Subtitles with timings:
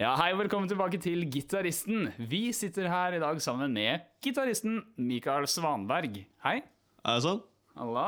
[0.00, 2.06] Ja, Hei og velkommen tilbake til Gitaristen.
[2.16, 6.14] Vi sitter her i dag sammen med gitaristen Mikael Svanberg.
[6.40, 6.54] Hei.
[7.04, 7.42] Er det sånn?
[7.76, 8.04] Halla.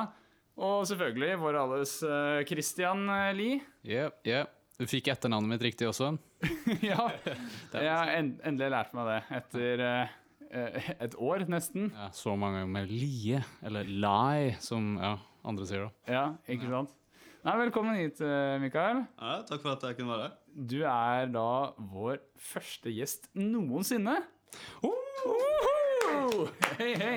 [0.57, 3.59] Og selvfølgelig vår alles eh, Christian eh, Lie.
[3.85, 4.49] Yeah, yeah.
[4.81, 6.15] Du fikk etternavnet mitt riktig også.
[6.81, 7.11] ja,
[7.77, 10.17] jeg har en, endelig lært meg det etter eh,
[10.49, 11.93] eh, et år, nesten.
[11.93, 15.93] Ja, så mange ganger med lie, eller lie, som ja, andre sier da.
[16.09, 16.25] Ja,
[16.57, 16.97] ikke sant?
[17.43, 19.05] Nei, Velkommen hit, eh, Mikael.
[19.21, 20.42] Ja, takk for at jeg kunne være her.
[20.53, 24.19] Du er da vår første gjest noensinne.
[24.85, 24.99] Oh!
[26.79, 27.17] Hei, hei.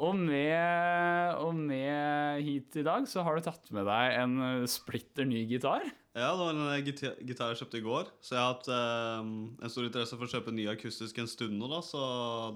[0.00, 4.66] Og med, og med hit i dag så har du tatt med deg en eh,
[4.70, 5.84] splitter ny gitar.
[6.16, 6.80] Ja, det var en eh,
[7.28, 8.10] gitar jeg kjøpte i går.
[8.24, 9.28] Så jeg har hatt eh,
[9.60, 11.82] en stor interesse for å kjøpe ny akustisk en stund nå, da.
[11.84, 12.00] Så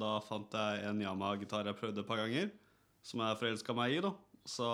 [0.00, 2.48] da fant jeg en Yamaha-gitar jeg prøvde et par ganger,
[3.04, 4.14] som jeg forelska meg i, da.
[4.48, 4.70] Så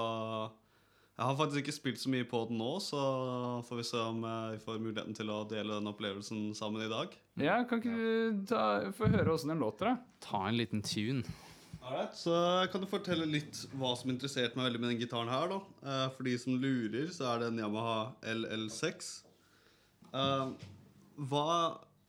[1.16, 3.00] jeg har faktisk ikke spilt så mye på den nå, så
[3.64, 6.90] får vi se om eh, vi får muligheten til å dele den opplevelsen sammen i
[6.92, 7.14] dag.
[7.40, 8.62] Ja, Kan ikke du ta,
[8.96, 10.20] få høre åssen den låter, da?
[10.26, 11.24] Ta en liten tune.
[11.86, 12.34] Alright, så
[12.73, 15.48] kan du fortelle litt hva som interesserte meg veldig med den gitaren her.
[15.52, 19.10] da Eh, For de som lurer, så er det en Yamaha LL6.
[20.12, 20.48] Eh,
[21.30, 21.48] hva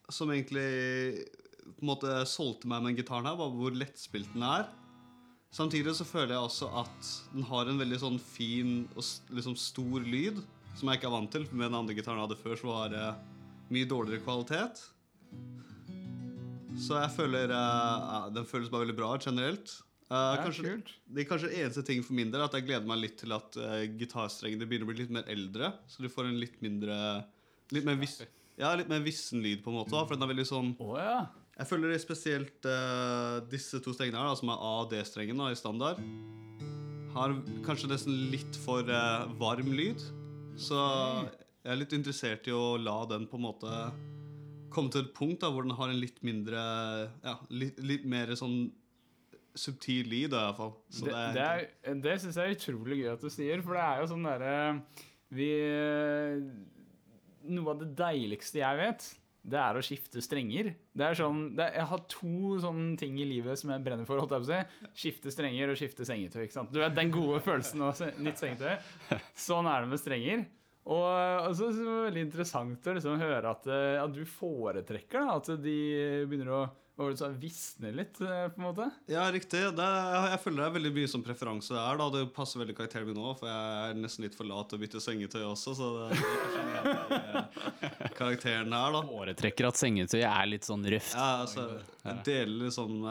[0.10, 1.28] som egentlig
[1.68, 4.66] på en måte solgte meg med den gitaren her, var hvor lettspilt den er.
[5.54, 9.04] Samtidig så føler jeg også at den har en veldig sånn fin og
[9.34, 10.42] liksom stor lyd,
[10.78, 11.48] som jeg ikke er vant til.
[11.54, 13.08] Med den andre gitaren jeg hadde før, så var det
[13.74, 14.84] mye dårligere kvalitet.
[16.78, 19.72] Så jeg føler uh, Den føles bare veldig bra ut generelt.
[20.08, 20.76] Det er kanskje,
[21.12, 23.58] det er kanskje eneste ting for min del at jeg gleder meg litt til at
[23.60, 25.74] uh, gitarstrengene begynner å bli litt mer eldre.
[25.92, 27.00] Så du får en litt mindre
[27.76, 28.14] Litt mer, vis,
[28.56, 29.92] ja, litt mer vissen lyd, på en måte.
[29.92, 31.26] For den er veldig sånn oh, ja.
[31.58, 35.42] Jeg føler det spesielt uh, disse to strengene her, da, som er A- og D-strengen
[35.48, 36.02] i standard,
[37.16, 37.34] har
[37.66, 40.04] kanskje nesten litt for uh, varm lyd.
[40.58, 43.74] Så jeg er litt interessert i å la den på en måte
[44.74, 46.62] komme til et punkt da, hvor den har en litt mindre
[47.24, 48.68] Ja, litt, litt mer sånn
[49.58, 50.74] subtil lyd, i hvert fall.
[50.94, 53.86] Så Det, det, er, det syns jeg er utrolig gøy at du sier, for det
[53.88, 54.58] er jo sånn derre
[55.34, 55.54] Vi
[57.48, 59.08] Noe av det deiligste jeg vet,
[59.48, 60.74] det er å skifte strenger.
[60.98, 64.20] Det er sånn, det, jeg har to sånne ting i livet som jeg brenner for.
[64.52, 64.68] jeg.
[64.92, 66.42] Skifte strenger og skifte sengetøy.
[66.44, 66.74] ikke sant?
[66.74, 68.76] Du vet Den gode følelsen av nytt sengetøy.
[69.48, 70.44] Sånn er det med strenger.
[70.88, 75.26] Og, og så er det veldig interessant å liksom høre at, eh, at du foretrekker
[75.26, 75.80] da, at de
[76.30, 76.66] begynner å
[76.98, 78.86] hva det visne litt, eh, på en måte.
[79.06, 79.60] Ja, riktig.
[79.78, 81.98] Det jeg føler det er veldig mye som preferanse er.
[82.00, 84.80] da Det passer veldig karakteren min nå, for jeg er nesten litt for lat til
[84.80, 85.76] å bytte sengetøy også.
[85.78, 89.04] Så det det er eh, karakteren her, da.
[89.12, 91.14] Foretrekker at sengetøy er litt sånn røft.
[91.14, 91.68] Ja, altså,
[92.02, 93.06] jeg deler liksom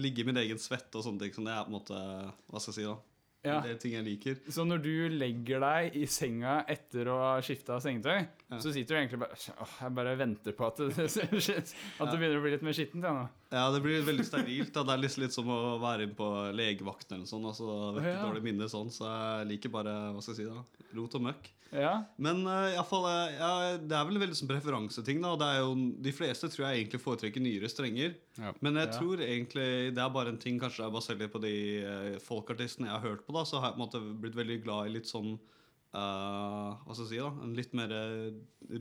[0.00, 1.36] Ligge i min egen svette og sånne ting.
[1.36, 2.02] Så det er på en måte
[2.50, 2.98] Hva skal jeg si, da.
[3.42, 3.60] Ja.
[3.64, 4.34] Det er ting jeg liker.
[4.52, 8.26] Så når du legger deg i senga etter å ha skifta sengetøy,
[8.60, 12.36] så sitter du egentlig bare Åh, jeg bare venter på at det, at det begynner
[12.36, 13.06] å bli litt mer skittent.
[13.08, 13.22] Ja.
[13.54, 14.74] Ja, det blir veldig sterilt.
[14.76, 17.48] da Det er litt, litt som å være inne på legevakten eller sånn.
[17.48, 18.20] Altså, vekke Ja.
[18.26, 18.92] dårlig minne sånn.
[18.92, 21.50] Så jeg liker bare hva skal jeg si da rot og møkk.
[21.70, 21.92] Ja.
[22.18, 25.20] Men uh, i fall, eh, ja, det er vel veldig sånn preferanseting.
[25.22, 28.16] da det er jo, De fleste tror jeg egentlig foretrekker nyere strenger.
[28.40, 28.52] Ja.
[28.64, 31.54] Men jeg tror egentlig det er bare en ting Kanskje jeg basert litt på de
[31.84, 33.36] uh, folkartistene jeg har hørt på.
[33.36, 35.36] da Så har jeg på en måte blitt veldig glad i litt sånn
[35.94, 37.96] uh, Hva skal jeg si da En litt mer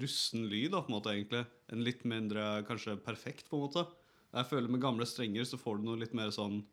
[0.01, 3.85] russen lyd, da på en måte egentlig En litt mindre kanskje perfekt, på en måte.
[4.33, 6.63] Jeg føler med gamle strenger så får du noe litt mer sånn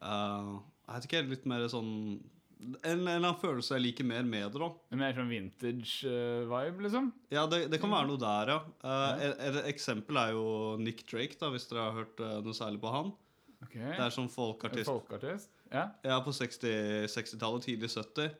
[0.00, 1.92] uh, Jeg vet ikke, litt mer sånn
[2.62, 4.60] en, en eller annen følelse jeg liker mer med det.
[4.62, 7.10] da en Mer sånn vintage-vibe, liksom?
[7.34, 8.60] Ja, det, det kan være noe der, ja.
[8.84, 10.46] Uh, et, et eksempel er jo
[10.80, 13.12] Nick Drake, da, hvis dere har hørt eh, noe særlig på han.
[13.62, 13.74] Ok.
[13.78, 15.52] Det er sånn folkartist Folkartist?
[15.72, 15.88] Ja.
[16.04, 18.32] ja, på 60 60-tallet, tidlig 70.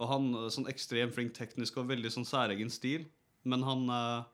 [0.00, 3.06] Og han eh, sånn ekstremt flink teknisk og veldig sånn særegen stil.
[3.48, 4.24] Men han, uh,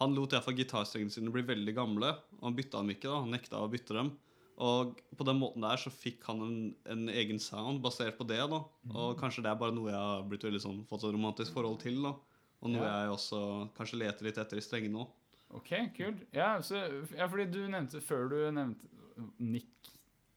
[0.00, 2.14] han lot iallfall gitarstrengene sine bli veldig gamle.
[2.40, 3.20] Og han bytta dem ikke, da.
[3.24, 4.12] Han nekta å bytte dem.
[4.56, 6.58] Og på den måten der så fikk han en,
[6.88, 8.38] en egen sound basert på det.
[8.40, 8.62] da
[8.94, 11.80] Og kanskje det er bare noe jeg har blitt veldig sånn fått et romantisk forhold
[11.82, 12.00] til.
[12.02, 12.14] da
[12.64, 13.02] Og noe Ja.
[13.04, 13.40] jeg også
[13.76, 15.06] kanskje leter litt etter i strengene nå.
[15.54, 16.24] Ok, kult.
[16.32, 16.80] Ja, så,
[17.14, 18.88] ja, fordi du nevnte før du nevnte
[19.38, 19.92] Nick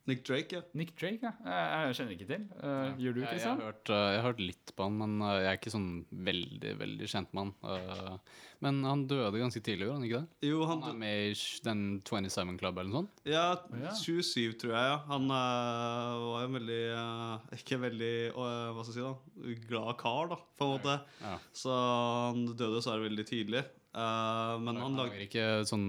[0.07, 0.61] Nick Drake, ja.
[0.73, 1.33] Nick Drake, ja.
[1.45, 2.45] Jeg, jeg kjenner ikke til.
[2.63, 5.17] Eh, gjør du, Jeg, jeg, har hørt, uh, jeg har hørt litt på han, men
[5.21, 5.89] uh, jeg er ikke sånn
[6.29, 7.53] veldig veldig kjent med han.
[7.61, 10.47] Uh, men han døde ganske tidlig, gjorde han ikke det?
[10.49, 13.21] Jo, Han han, er med i den 27 Club eller noe sånt?
[13.27, 13.45] Ja,
[13.79, 13.93] ja.
[13.95, 14.89] 27 tror jeg.
[14.89, 19.05] ja Han uh, var jo en veldig eh, Ikke veldig eh, Hva skal jeg si,
[19.05, 19.55] da?
[19.69, 20.97] Glad kar, da, på en måte.
[21.23, 21.35] Ja.
[21.55, 23.63] Så han døde så er det veldig tidlig.
[23.89, 25.87] Eh, men han lager ikke sånn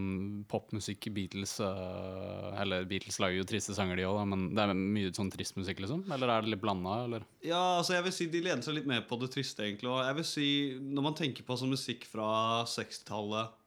[0.49, 5.11] popmusikk Beatles uh, Eller Beatles lager jo triste sanger, de òg, men det er mye
[5.13, 6.07] sånn trist musikk, liksom?
[6.17, 7.21] Eller er det litt blanda.
[7.45, 9.91] Ja, altså jeg vil si De lener seg litt mer på det triste, egentlig.
[9.93, 10.49] Og jeg vil si,
[10.81, 12.31] Når man tenker på sånn musikk fra
[12.73, 13.59] 60-tallet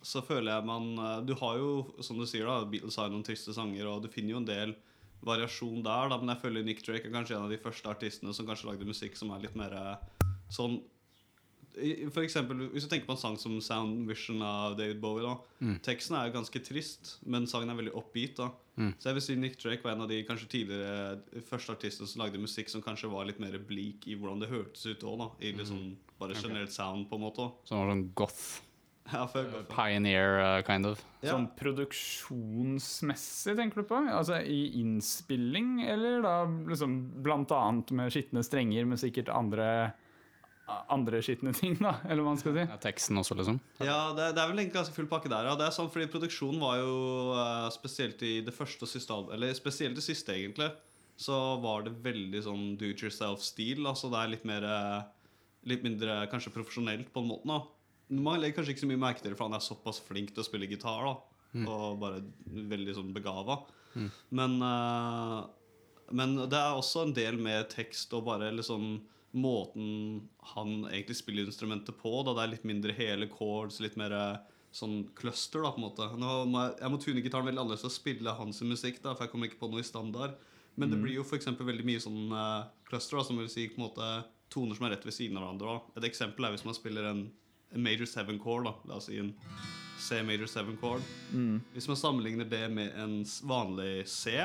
[0.00, 1.72] så føler jeg man eh, Du har jo,
[2.04, 4.76] som du sier, da Beatles har noen triste sanger, og du finner jo en del
[5.26, 8.32] variasjon der, da, men jeg føler Nick Drake er kanskje en av de første artistene
[8.32, 9.74] som kanskje lagde musikk som er litt mer
[10.48, 10.78] sånn
[12.10, 15.76] For eksempel, Hvis du tenker på en sang som Sound Vision av David Bowie, da
[15.86, 18.36] teksten er jo ganske trist, men sangen er veldig oppgitt.
[18.36, 18.50] da
[18.98, 22.24] Så jeg vil si Nick Drake var en av de kanskje tidligere første artistene som
[22.24, 25.30] lagde musikk som kanskje var litt mer bleak i hvordan det hørtes ut òg.
[25.40, 27.50] I liksom bare generelt sound, på en måte.
[27.64, 28.60] Som var sånn goth.
[29.10, 29.64] Ja, for, for.
[29.66, 31.00] Pioneer, uh, kind of.
[31.18, 31.32] Ja.
[31.32, 33.98] Sånn produksjonsmessig, tenker du på?
[34.06, 39.66] Altså i innspilling, eller da liksom blant annet med skitne strenger, men sikkert andre
[40.92, 42.64] andre skitne ting, da, eller hva man skal si.
[42.66, 43.58] Ja, teksten også, liksom.
[43.80, 45.48] Ja, det, det er vel egentlig ganske full pakke der.
[45.50, 45.56] Ja.
[45.58, 46.94] Det er sånn, fordi Produksjonen var jo
[47.36, 50.70] uh, spesielt i det første og siste Eller spesielt det siste, egentlig.
[51.20, 53.82] Så var det veldig sånn do it yourself-stil.
[53.90, 55.00] Altså det er litt mer eh,
[55.68, 57.44] Litt mindre kanskje profesjonelt, på en måte.
[57.44, 60.32] da Man legger kanskje ikke så mye merke til det, for han er såpass flink
[60.32, 61.04] til å spille gitar.
[61.04, 62.22] da Og bare
[62.72, 63.58] veldig sånn begava.
[64.32, 65.44] Men uh,
[66.10, 71.46] Men det er også en del med tekst og bare liksom måten han egentlig spiller
[71.46, 72.12] instrumentet på.
[72.26, 75.86] Da det er litt mindre hele chords, litt mer eh, sånn cluster, da, på en
[75.86, 76.08] måte.
[76.18, 79.34] Må jeg, jeg må tune gitaren veldig annerledes å spille hans musikk, da, for jeg
[79.34, 80.38] kommer ikke på noe i standard.
[80.78, 83.80] Men det blir jo eksempel veldig mye sånn uh, cluster, da, som vil si på
[83.80, 84.10] en måte
[84.50, 85.74] toner som er rett ved siden av hverandre.
[85.74, 85.98] Da.
[86.00, 87.24] Et eksempel er hvis man spiller en,
[87.74, 89.34] en major seven chord, da, la oss si en
[90.00, 91.04] C major seven chord.
[91.74, 93.18] Hvis man sammenligner det med en
[93.50, 94.38] vanlig C,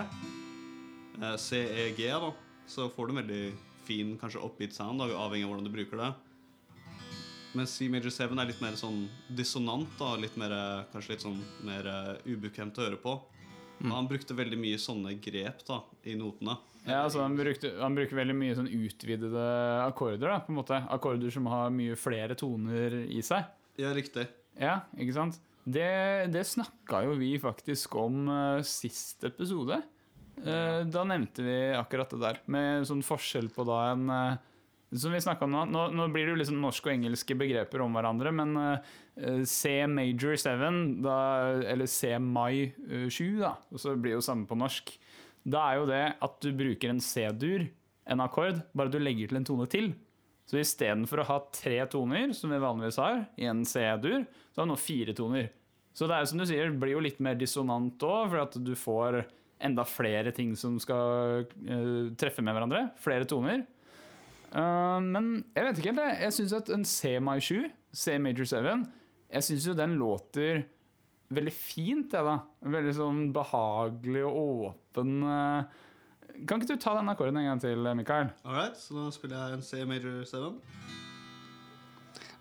[1.21, 2.33] uh, C-E-G, da,
[2.67, 3.43] så får du en veldig
[3.85, 6.11] fin, kanskje upbeat sound, da, avhengig av hvordan du bruker det.
[7.55, 10.53] Men C major 7 er litt mer sånn dissonant, da, litt mer,
[10.91, 13.15] kanskje litt sånn mer uh, ubekvemt å høre på.
[13.75, 13.91] Mm.
[13.91, 16.53] han brukte veldig mye sånne grep da, i notene.
[16.85, 19.45] Ja, altså han, brukte, han bruker veldig mye sånn utvidede
[19.83, 20.79] akkorder, da, på en måte.
[20.93, 23.47] Akkorder som har mye flere toner i seg.
[23.81, 24.27] Ja, riktig.
[24.61, 25.39] Ja, ikke sant?
[25.65, 25.89] Det,
[26.31, 29.81] det snakka jo vi faktisk om uh, sist episode.
[30.43, 34.41] Eh, da nevnte vi akkurat det der, med sånn forskjell på da en eh,
[34.99, 37.95] Som vi om nå, nå, nå blir det jo liksom norske og engelske begreper om
[37.95, 41.17] hverandre, men eh, C major 7, da,
[41.71, 44.93] eller C mai eh, 7, da, og så blir det jo samme på norsk.
[45.45, 47.67] Da er jo det at du bruker en C-dur,
[48.05, 49.91] en akkord, bare du legger til en tone til.
[50.45, 54.67] Så istedenfor å ha tre toner, som vi vanligvis har, i en C-dur, så har
[54.67, 55.49] vi nå fire toner.
[55.95, 58.41] Så det er jo som du sier, det blir jo litt mer dissonant òg, for
[58.43, 59.23] at du får
[59.63, 62.84] enda flere ting som skal uh, treffe med hverandre.
[63.02, 63.63] Flere toner.
[64.56, 66.22] Uh, men jeg vet ikke helt, jeg.
[66.28, 67.66] Jeg syns at en C my 7,
[67.96, 68.86] C major 7,
[69.36, 70.66] jeg syns jo den låter
[71.36, 72.38] veldig fint, jeg, da.
[72.75, 74.38] Veldig sånn behagelig og
[74.69, 75.18] åpen.
[75.25, 75.81] eh.
[76.46, 78.30] Kan ikke du ta den akkorden en gang til, Mikael?
[78.44, 80.52] All right, så da spiller jeg en C major 7.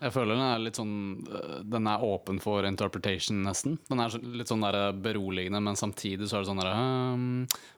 [0.01, 0.93] Jeg føler den er litt sånn
[1.29, 3.77] øh, Den er åpen for interpretation, nesten.
[3.89, 7.25] Den er litt sånn der beroligende, men samtidig så er det sånn der um,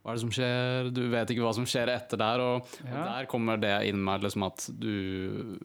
[0.01, 0.89] Hva er det som skjer?
[0.95, 2.43] Du vet ikke hva som skjer etter der.
[2.43, 2.93] Og, Ja.
[2.95, 5.57] og der kommer det inn med liksom at du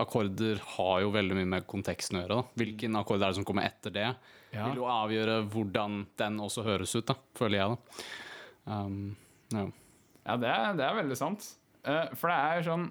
[0.00, 2.40] Akkorder har jo veldig mye med konteksten å gjøre.
[2.42, 2.48] Da.
[2.62, 4.08] Hvilken akkord er det som kommer etter det?
[4.54, 4.68] Ja.
[4.68, 7.78] Vil jo avgjøre hvordan den også høres ut, da, føler jeg.
[8.66, 9.16] da um,
[9.54, 9.64] ja.
[10.24, 11.48] Ja, det er, det er veldig sant.
[11.84, 12.86] Eh, for det er sånn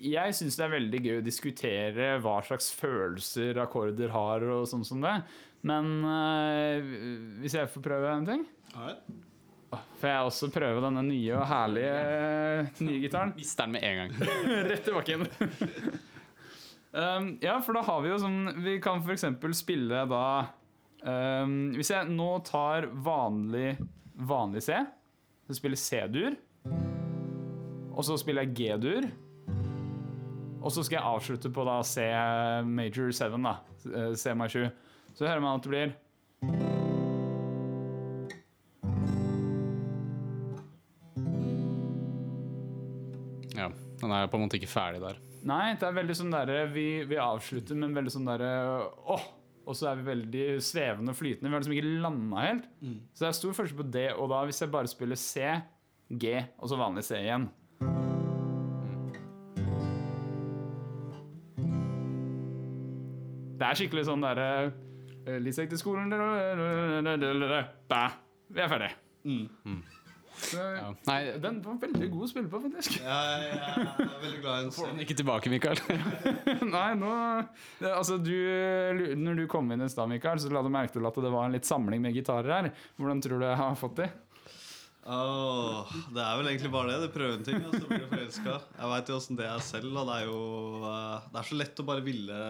[0.00, 4.84] Jeg syns det er veldig gøy å diskutere hva slags følelser akkorder har, og sånn
[4.86, 5.16] som det.
[5.68, 6.92] Men eh,
[7.42, 8.94] hvis jeg får prøve en ting Ja.
[10.00, 13.34] Får jeg også prøve denne nye og herlige eh, nye gitaren?
[13.36, 14.14] Mister den med en gang.
[14.70, 15.26] Rett i bakken.
[17.02, 19.28] um, ja, for da har vi jo sånn Vi kan f.eks.
[19.60, 20.24] spille da
[21.04, 23.76] um, Hvis jeg nå tar vanlig,
[24.16, 24.80] vanlig C,
[25.46, 26.34] så spiller C-dur,
[27.90, 29.06] og så spiller jeg G-dur,
[30.60, 32.04] og så skal jeg avslutte på da C
[32.68, 33.56] major 7, da.
[33.94, 34.66] eh, C mai 7.
[35.16, 35.94] Så hører man at det blir
[43.56, 45.18] Ja, Den er på en måte ikke ferdig der.
[45.48, 48.50] Nei, det er veldig sånn derre vi, vi avslutter med en veldig sånn derre
[49.08, 49.28] åh!
[49.70, 51.46] Og så er vi veldig svevende og flytende.
[51.46, 52.64] Vi har liksom ikke landa helt.
[53.14, 55.44] Så det er stor forskjell på det og da hvis jeg bare spiller C,
[56.10, 57.44] G og så vanlig C igjen.
[63.60, 64.72] Det er skikkelig sånn derre
[65.44, 66.08] Lisek til skolen
[67.90, 68.04] Bæ!
[68.50, 68.90] Vi er ferdig.
[70.40, 70.94] Så, Ja.
[71.04, 72.96] Nei, Den var veldig god å spille på, faktisk.
[73.04, 75.02] Ja, jeg er veldig glad i å se den.
[75.04, 75.82] ikke tilbake, Mikael.
[76.76, 77.10] Nei, nå
[77.82, 78.32] det, Altså, du
[79.20, 81.44] Når du kom inn i stad, Mikael, så la du merke til at det var
[81.44, 82.70] en litt samling med gitarer her.
[82.96, 84.08] Hvordan tror du jeg har fått de?
[85.10, 87.08] Oh, det er vel egentlig bare det.
[87.08, 88.58] Du prøver en ting, og så blir du forelska.
[88.80, 89.92] Jeg veit jo åssen det er selv.
[89.96, 90.40] Og det er jo
[90.88, 92.40] eh, Det er så lett å bare ville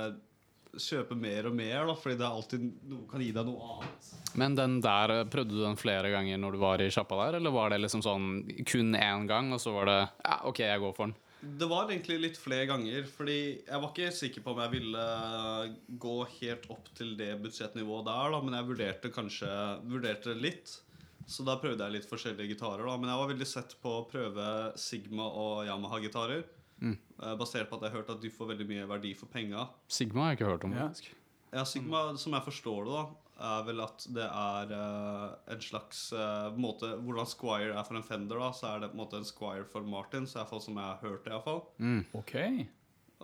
[0.79, 4.11] kjøpe mer og mer, da, fordi det er alltid noe kan gi deg noe annet.
[4.41, 7.41] Men den der, eh, prøvde du den flere ganger når du var i sjappa der,
[7.41, 8.29] eller var det liksom sånn
[8.69, 11.17] kun én gang, og så var det ja, OK, jeg går for den?
[11.41, 15.05] Det var egentlig litt flere ganger, fordi jeg var ikke sikker på om jeg ville
[16.03, 19.51] gå helt opp til det budsjettnivået der, da, men jeg vurderte kanskje
[19.89, 20.77] vurderte litt.
[21.31, 22.85] Så da prøvde jeg litt forskjellige gitarer.
[22.85, 24.45] da, Men jeg var veldig sett på å prøve
[24.81, 26.43] Sigma og Yamaha-gitarer.
[26.81, 26.99] Mm.
[27.23, 29.69] eh, Basert på at jeg har hørt at de får veldig mye verdi for penga.
[29.89, 30.77] Sigma har jeg ikke hørt om.
[30.77, 30.91] Ja.
[31.51, 33.05] Ja, Sigma, som jeg forstår det, da,
[33.51, 38.05] er vel at det er uh, en slags uh, måte Hvordan Squire er for en
[38.07, 40.29] Fender, da, så er det på en måte en Squire for Martin.
[40.31, 41.65] Så iallfall som jeg har hørt det, iallfall.
[41.81, 42.05] Mm.
[42.21, 42.69] Okay.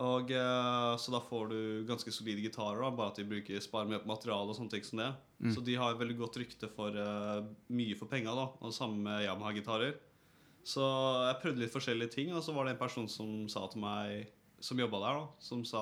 [0.03, 3.93] Og uh, Så da får du ganske solide gitarer, da, bare at de bruker sparer
[3.93, 5.13] mye på materiale og sånne ting som det.
[5.55, 6.97] Så de har veldig godt rykte for
[7.69, 8.49] mye for penga, da.
[8.57, 9.95] Og det samme med Yamaha-gitarer.
[10.67, 13.85] Så jeg prøvde litt forskjellige ting, og så var det en person som sa til
[13.85, 14.33] meg
[14.65, 15.81] Som jobba der, da, som sa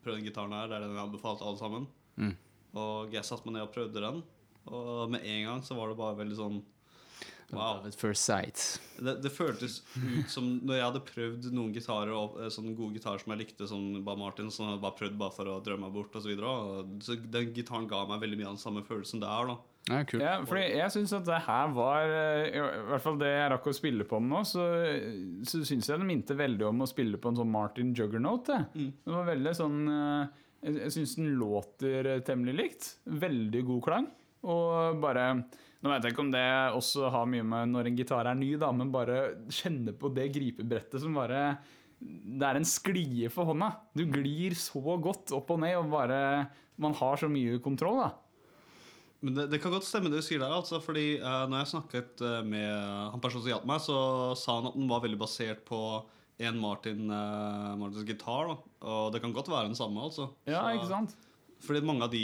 [0.00, 1.88] 'prøv den gitaren her', det er den jeg anbefalte alle sammen.
[2.16, 2.36] Mm.
[2.78, 4.22] Og jeg satte meg ned og prøvde den,
[4.66, 6.62] og med en gang så var det bare veldig sånn
[7.52, 7.82] Wow.
[8.00, 8.80] First sight.
[8.96, 13.20] Det, det føltes ut som når jeg hadde prøvd noen gitarer eh, sånne gode gitarer
[13.20, 15.92] som jeg likte, som bare Martin, som jeg bare prøvd bare for å drømme meg
[15.98, 16.24] bort osv.
[16.24, 19.52] Så, videre, og så den gitaren ga meg veldig mye av den samme følelsen der.
[19.52, 19.58] da
[19.90, 20.00] Ja.
[20.22, 22.60] Ja, fordi jeg syns at det her var eh, I
[22.92, 24.66] hvert fall det jeg rakk å spille på den nå, så,
[25.50, 28.46] så syns jeg den minte veldig om å spille på en sånn Martin Juggernaut.
[28.48, 28.92] Det, Mm.
[29.04, 32.88] det var veldig sånn eh, Jeg, syns den låter temmelig likt.
[33.04, 34.06] Veldig god klang.
[34.46, 35.24] Og bare
[35.82, 36.46] Nå vet jeg ikke om det
[36.78, 39.16] også har mye med når en gitar er ny, da, men bare
[39.50, 41.56] kjenne på det gripebrettet som bare
[42.00, 43.72] Det er en sklie for hånda.
[43.94, 46.20] Du glir så godt opp og ned, og bare
[46.78, 48.10] Man har så mye kontroll, da.
[49.22, 50.50] Men det, det kan godt stemme det du sier der.
[50.50, 52.72] altså Fordi uh, når jeg snakket eh, med
[53.12, 53.98] han personen som hjalp meg, så
[54.38, 55.78] sa han at den var veldig basert på
[56.42, 58.48] en Martin, uh, Martins gitar.
[58.50, 58.56] da
[58.90, 60.02] Og det kan godt være den samme.
[60.02, 61.14] altså Ja, Så- ikke sant?
[61.62, 62.22] Fordi mange av de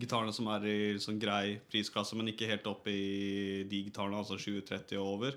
[0.00, 4.38] gitarene som er i sånn grei prisklasse, men ikke helt opp i de gitarene, altså
[4.40, 5.36] 2030 og over,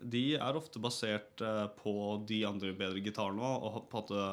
[0.00, 1.92] de er ofte basert eh, på
[2.26, 4.26] de andre bedre gitarene og på en måte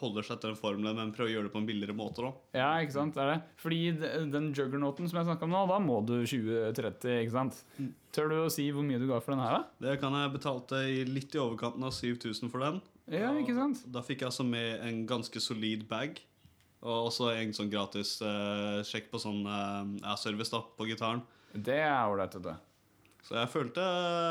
[0.00, 2.24] holder seg etter den formelen, men prøver å gjøre det på en billigere måte.
[2.24, 3.38] da Ja, ikke sant, det er det.
[3.62, 3.80] Fordi
[4.32, 7.60] den juggernauten som jeg snakka om nå, da må du 20-30, ikke sant?
[8.14, 9.86] Tør du å si hvor mye du ga for den her, da?
[9.86, 12.80] Det kan jeg betalte litt i overkanten av 7000 for den.
[13.14, 13.84] Ja, ikke sant?
[13.94, 16.18] Da fikk jeg altså med en ganske solid bag.
[16.86, 21.24] Og også en sånn gratis eh, sjekk på sånn eh, service da, på gitaren.
[21.52, 22.54] Det er ålreit, det.
[23.28, 23.82] Så jeg følte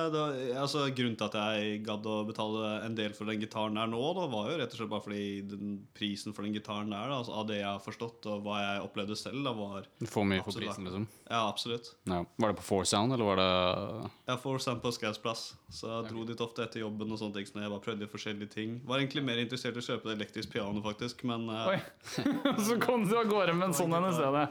[0.09, 3.77] det var, altså Grunnen til at jeg gadd å betale en del for den gitaren
[3.77, 6.89] der nå, da, var jo rett og slett bare fordi den prisen for den gitaren
[6.95, 9.89] der, da, altså, av det jeg har forstått og hva jeg opplevde selv, da var
[10.01, 11.05] får mye for prisen, liksom.
[11.29, 11.95] Ja, absolutt.
[12.03, 12.25] Ja.
[12.35, 16.11] Var det på Four Sound, eller var det Ja, får stand på Skausplass, så jeg
[16.13, 17.49] dro dit ofte etter jobben og sånne ting.
[17.49, 18.77] Så jeg bare prøvde forskjellige ting.
[18.87, 21.77] Var egentlig mer interessert i å kjøpe et elektrisk piano, faktisk, men eh, Oi.
[22.69, 24.45] Så kom du av gårde med en sånn en i stedet.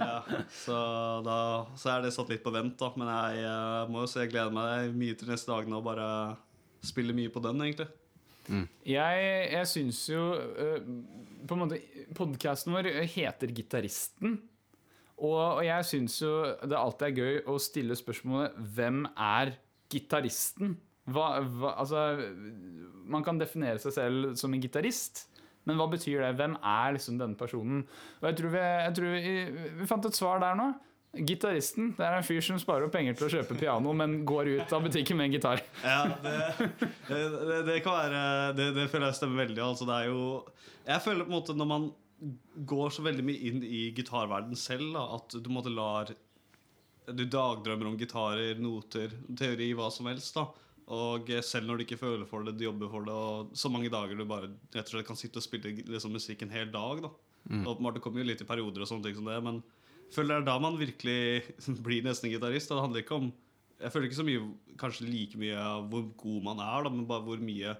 [0.00, 0.18] ja,
[0.64, 0.80] så
[1.26, 1.38] da
[1.78, 2.90] så er det satt litt på vent, da.
[2.98, 6.10] Men jeg eh, må jo si jeg gleder meg mye til neste dagene og bare
[6.86, 7.90] spille mye på den, egentlig.
[8.50, 10.78] Jeg, jeg syns jo uh,
[11.46, 11.76] På en måte
[12.16, 14.40] Podkasten vår heter Gitaristen.
[15.20, 16.30] Og, og jeg syns jo
[16.64, 19.54] det alltid er gøy å stille spørsmålet Hvem er
[19.92, 20.78] gitaristen?
[21.10, 22.04] Altså,
[23.10, 25.26] man kan definere seg selv som en gitarist,
[25.68, 26.36] men hva betyr det?
[26.38, 27.82] Hvem er liksom denne personen?
[28.20, 29.34] Og jeg tror vi, jeg tror vi,
[29.80, 30.70] vi fant et svar der nå.
[31.26, 34.52] Gitaristen det er en fyr som sparer opp penger til å kjøpe piano, men går
[34.54, 35.62] ut av butikken med en gitar.
[35.82, 36.34] Ja, det,
[37.08, 38.20] det, det kan være
[38.54, 39.64] Det, det føler jeg stemmer veldig.
[39.64, 40.20] Altså, det er jo
[40.86, 41.88] Jeg føler på en måte når man
[42.68, 46.12] går så veldig mye inn i gitarverden selv, da, at du måtte lar
[47.10, 50.36] Du dagdrømmer om gitarer, noter, teori, hva som helst.
[50.36, 50.44] da
[50.94, 53.90] Og selv når du ikke føler for det, du jobber for det, og så mange
[53.90, 57.02] dager du bare rett og slett kan sitte og spille liksom, musikk en hel dag.
[57.02, 57.10] da
[57.48, 59.62] Åpenbart, Det kommer jo litt i perioder, og sånne ting som det men
[60.14, 61.54] føler det er da man virkelig
[61.86, 62.68] blir nesten gitarist.
[62.68, 63.32] Det handler ikke om
[63.80, 67.06] Jeg føler ikke så mye kanskje like mye av hvor god man er, da, men
[67.08, 67.78] bare hvor mye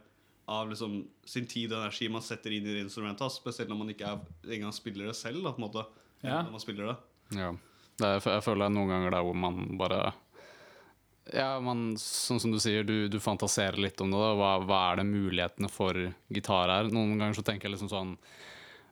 [0.51, 0.97] av liksom,
[1.31, 3.31] sin tid og energi man setter inn i det instrumentet.
[3.37, 4.25] Spesielt når man ikke er,
[4.57, 5.45] engang spiller det selv.
[5.47, 5.85] Da, på en måte,
[6.27, 6.41] Ja.
[6.43, 6.97] når man spiller det.
[7.39, 7.53] Ja.
[8.01, 10.01] Det er, jeg føler det er noen ganger der hvor man bare
[11.33, 14.19] Ja, man, sånn som du sier, du, du fantaserer litt om det.
[14.19, 14.31] Da.
[14.41, 15.95] Hva, hva er det mulighetene for
[16.33, 16.89] gitar er?
[16.91, 18.15] Noen ganger så tenker jeg liksom sånn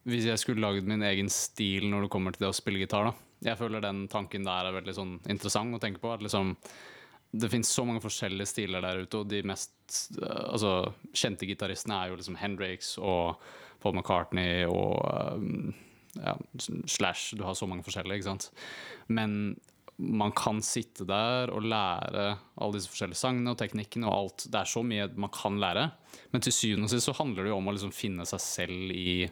[0.09, 3.11] Hvis jeg skulle lagd min egen stil når det kommer til det å spille gitar,
[3.11, 3.15] da.
[3.51, 6.13] Jeg føler den tanken der er veldig sånn interessant å tenke på.
[6.15, 6.55] At liksom
[7.31, 11.99] det finnes så mange forskjellige stiler der ute, og de mest eh, altså, kjente gitaristene
[11.99, 13.41] er jo liksom Hendrix og
[13.83, 14.97] Paul McCartney og
[15.37, 15.75] um,
[16.17, 16.35] ja,
[16.89, 17.37] Slash.
[17.37, 18.49] Du har så mange forskjellige, ikke sant.
[19.13, 19.59] Men
[19.99, 24.49] man kan sitte der og lære alle disse forskjellige sangene og teknikkene og alt.
[24.51, 25.89] Det er så mye man kan lære.
[26.33, 28.95] Men til syvende og sist så handler det jo om å liksom finne seg selv
[28.95, 29.27] i,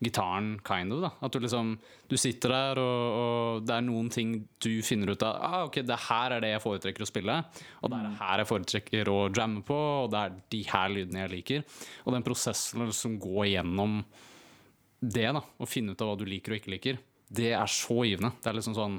[0.00, 1.02] gitaren, kind of.
[1.04, 1.74] da At du liksom
[2.08, 5.80] Du sitter der, og, og det er noen ting du finner ut av ah, Ok,
[5.86, 7.36] det her er det jeg foretrekker å spille,
[7.80, 10.92] og det er det her jeg foretrekker å jamme på, og det er de her
[10.94, 11.64] lydene jeg liker.
[12.06, 14.00] Og den prosessen som liksom går gjennom
[15.00, 18.02] det, da å finne ut av hva du liker og ikke liker, det er så
[18.08, 18.32] givende.
[18.42, 18.96] Det er liksom sånn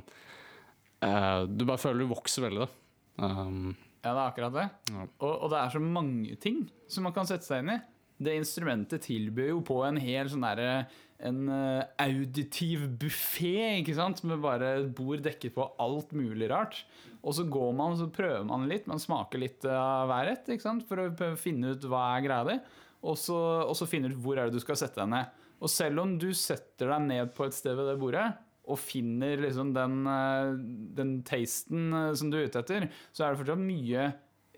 [1.03, 3.25] uh, Du bare føler du vokser veldig, da.
[3.25, 4.67] Um, Ja, det er akkurat det.
[4.89, 5.03] Ja.
[5.21, 7.81] Og, og det er så mange ting som man kan sette seg inn i.
[8.21, 10.73] Det instrumentet tilbyr jo på en hel sånn derre
[11.21, 13.81] en eh, auditiv buffé?
[14.27, 16.83] Med bare et bord dekket på alt mulig rart.
[17.21, 20.49] Og så går man så prøver man litt, man smaker litt av hver rett
[20.87, 22.57] for å finne ut hva er greia di.
[23.01, 25.37] Og så, og så finne ut hvor er det du skal sette deg ned.
[25.61, 28.25] Og selv om du setter deg ned på et sted ved det bordet,
[28.71, 30.51] og finner liksom den, eh,
[30.97, 34.11] den tasten eh, som du er ute etter, så er det fortsatt mye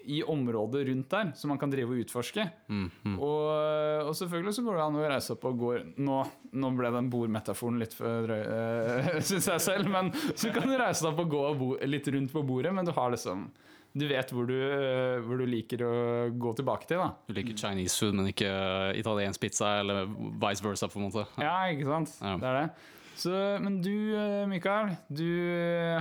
[0.05, 2.45] i området rundt der som man kan drive og utforske.
[2.67, 3.17] mm, mm.
[3.19, 6.21] Og, og selvfølgelig så går det an å reise opp og gå Nå,
[6.53, 10.75] nå ble den bordmetaforen litt for drøy, øh, syns jeg selv, men så kan du
[10.79, 13.47] reise deg opp og gå bo, litt rundt på bordet, men du har liksom
[13.93, 15.93] Du vet hvor du, eh, hvor du liker å
[16.33, 17.11] gå tilbake til, da.
[17.29, 20.07] Du liker Chinese food, men ikke eh, italiensk pizza, eller
[20.41, 21.27] vice versa, på en måte.
[21.37, 22.15] Ja, ikke sant?
[22.23, 22.33] Ja.
[22.41, 22.89] Det er det.
[23.19, 25.27] Så, men du, eh, Mikael, du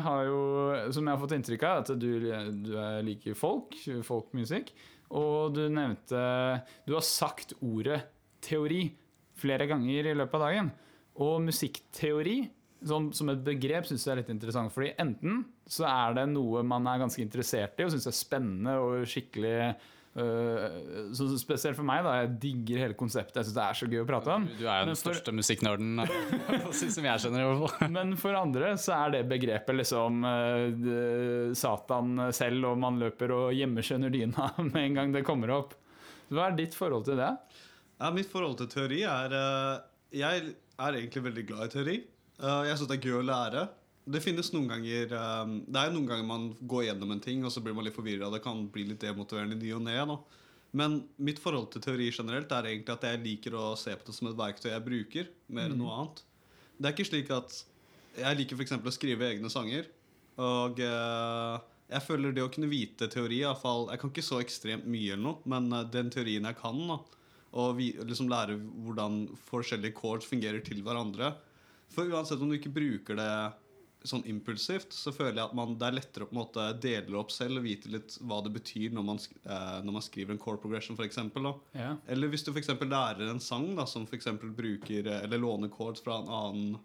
[0.05, 0.41] har jo,
[0.95, 2.09] som jeg har fått inntrykk av, at du,
[2.65, 3.77] du er liker folk,
[4.07, 4.73] folkmusikk.
[5.13, 6.21] Og du nevnte
[6.87, 8.01] Du har sagt ordet
[8.43, 8.87] teori
[9.39, 10.73] flere ganger i løpet av dagen.
[11.21, 12.39] Og musikkteori
[12.89, 14.73] som, som et begrep syns jeg er litt interessant.
[14.75, 18.79] Fordi enten så er det noe man er ganske interessert i og syns er spennende
[18.83, 19.57] og skikkelig
[20.15, 22.11] så Spesielt for meg, da.
[22.21, 23.39] Jeg digger hele konseptet.
[23.41, 24.45] Jeg syns det er så gøy å prate om.
[24.59, 26.67] Du er jo den for- største musikknerden eh,
[26.97, 27.93] som jeg skjønner, i hvert fall.
[27.97, 33.55] Men for andre så er det begrepet liksom eh, Satan selv, og man løper og
[33.57, 35.77] gjemmer seg under dyna med en gang det kommer opp.
[36.33, 37.33] Hva er ditt forhold til det?
[38.03, 39.81] Ja, mitt forhold til teori er eh,
[40.21, 40.53] Jeg
[40.83, 41.97] er egentlig veldig glad i teori.
[42.43, 43.65] Eh, jeg syns det er gøy å lære.
[44.05, 47.53] Det finnes noen ganger eh, Det er noen ganger man går gjennom en ting, og
[47.55, 48.31] så blir man litt forvirra.
[48.35, 50.19] Det kan bli litt demotiverende i ny og ne.
[50.73, 54.15] Men mitt forhold til teori generelt er egentlig at jeg liker å se på det
[54.17, 56.23] som et verktøy jeg bruker, mer enn noe annet.
[56.79, 57.59] Det er ikke slik at
[58.17, 58.73] Jeg liker f.eks.
[58.77, 59.87] å skrive egne sanger.
[60.41, 61.61] Og uh,
[61.93, 65.25] jeg føler det å kunne vite teori fall, Jeg kan ikke så ekstremt mye, eller
[65.25, 66.99] noe, men uh, den teorien jeg kan, da,
[67.53, 71.35] og vi, liksom lære hvordan forskjellige chords fungerer til hverandre
[71.93, 73.33] For uansett om du ikke bruker det
[74.09, 77.19] sånn impulsivt, så føler jeg at man, det er lettere å på en måte dele
[77.21, 80.43] opp selv og vite litt hva det betyr når man, eh, når man skriver en
[80.43, 81.21] chord progression, f.eks.
[81.79, 81.95] Ja.
[82.11, 84.19] Eller hvis du for lærer en sang da, som for
[84.57, 86.79] bruker eh, Eller låner chords fra en annen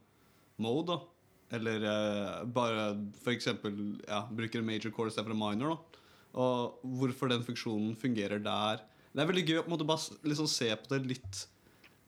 [0.62, 0.98] mode.
[0.98, 2.90] da Eller eh, bare
[3.34, 5.76] eksempel ja, bruker en major chord istedenfor en minor.
[5.76, 8.84] da Og hvorfor den funksjonen fungerer der.
[9.12, 11.46] Det er veldig gøy å på en måte bare liksom se på det litt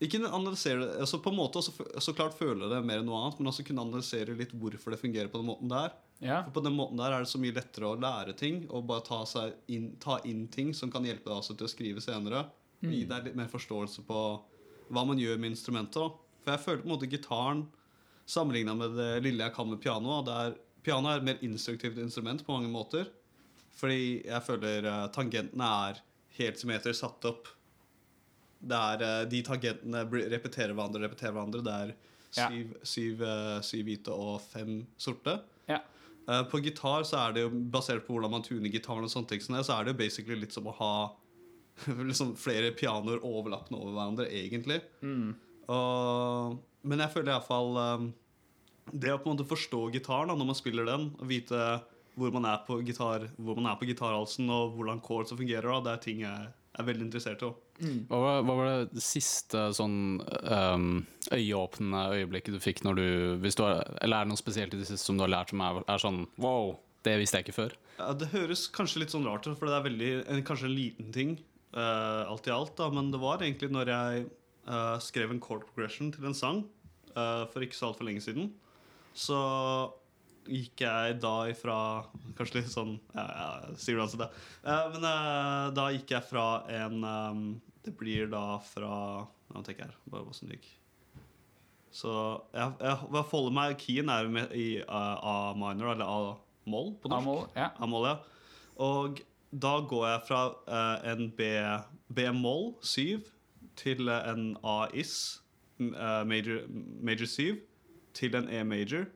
[0.00, 3.18] Ikke analysere det altså På en måte også, så klart føle det mer enn noe
[3.20, 5.92] annet, men også kunne analysere litt hvorfor det fungerer på den måten der.
[6.24, 6.38] Ja.
[6.46, 9.04] For på den måten der er det så mye lettere å lære ting og bare
[9.04, 12.46] ta, inn, ta inn ting som kan hjelpe deg også til å skrive senere.
[12.80, 14.24] Og gi deg litt mer forståelse på
[14.90, 16.16] hva man gjør med instrumentet.
[16.40, 17.62] For jeg føler på en måte gitaren
[18.30, 20.20] sammenligna med det lille jeg kan med piano.
[20.24, 23.10] Det er, piano er et mer instruktivt instrument på mange måter.
[23.76, 26.00] Fordi jeg føler eh, tangentene er
[26.40, 27.50] helt symmetrisk satt opp.
[28.60, 31.62] Det er, eh, de tangentene repeterer hverandre, repeterer hverandre.
[31.64, 31.94] Det er
[32.36, 32.48] Ja.
[32.48, 35.40] syv, syv, eh, syv hvite og fem sorte.
[35.68, 35.80] Ja.
[36.28, 39.28] Eh, På gitar så er det jo basert på hvordan man tuner gitaren, og sånne
[39.28, 41.10] ting, så er det jo basically litt som å ha
[41.86, 44.80] liksom flere pianoer overlappende over hverandre, egentlig.
[45.02, 45.34] Mm.
[45.70, 48.14] Og, men jeg føler iallfall um,
[48.92, 51.82] Det å på en måte forstå gitaren da, når man spiller den, og vite
[52.18, 55.80] hvor man er på, gitar, hvor man er på gitarhalsen, og hvordan chords fungerer, da,
[55.80, 57.48] det er ting jeg er veldig interessert i.
[57.48, 57.94] også.
[58.10, 60.88] Hva var, hva var det siste sånn um,
[61.32, 63.06] øyeåpnende øyeblikket du fikk når du,
[63.42, 65.54] hvis du har, Eller er det noe spesielt i det siste som du har lært
[65.54, 67.76] som er, er sånn Wow, det visste jeg ikke før.
[68.00, 70.76] Ja, det høres kanskje litt sånn rart ut, for det er veldig, en, kanskje en
[70.76, 71.36] liten ting,
[71.76, 72.76] uh, alt i alt.
[72.78, 74.26] da, Men det var egentlig når jeg
[74.70, 76.64] uh, skrev en chord progression til en sang
[77.16, 78.52] uh, for ikke så altfor lenge siden.
[79.16, 79.36] Så
[80.50, 81.76] gikk jeg da ifra
[82.38, 84.28] Kanskje litt sånn ja, ja, sier du altså det.
[84.64, 86.46] Eh, men eh, da gikk jeg fra
[86.80, 87.46] en um,
[87.84, 88.92] Det blir da fra
[89.50, 90.68] Nå tenker jeg bare hvordan det gikk.
[91.90, 92.12] Så
[92.54, 97.24] jeg, jeg, folder meg Keyen er med i A minor, eller A-moll på norsk.
[97.26, 97.66] A-moll, ja.
[97.82, 98.12] A-moll, ja.
[98.86, 99.18] Og
[99.50, 100.44] da går jeg fra
[101.10, 101.48] en B,
[102.14, 103.26] B-moll 7
[103.82, 105.16] til en A-is
[105.82, 106.62] major,
[107.02, 107.58] major 7
[108.14, 109.10] til en E-major.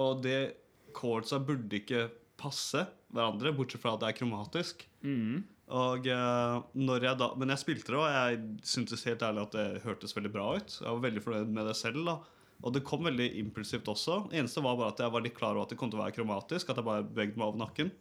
[0.00, 0.63] Og det
[0.96, 2.08] chordsa burde ikke
[2.40, 4.86] passe hverandre, bortsett fra at det er kromatisk.
[5.06, 5.42] Mm.
[5.74, 9.54] Og eh, når jeg da Men jeg spilte det, og jeg syntes helt ærlig at
[9.56, 10.78] det hørtes veldig bra ut.
[10.80, 12.02] Jeg var veldig fornøyd med det selv.
[12.04, 12.18] da
[12.60, 14.24] Og det kom veldig impulsivt også.
[14.30, 16.04] Det eneste var bare at jeg var litt klar over at det kom til å
[16.04, 16.68] være kromatisk.
[16.68, 17.94] At jeg bare bevegde meg over nakken.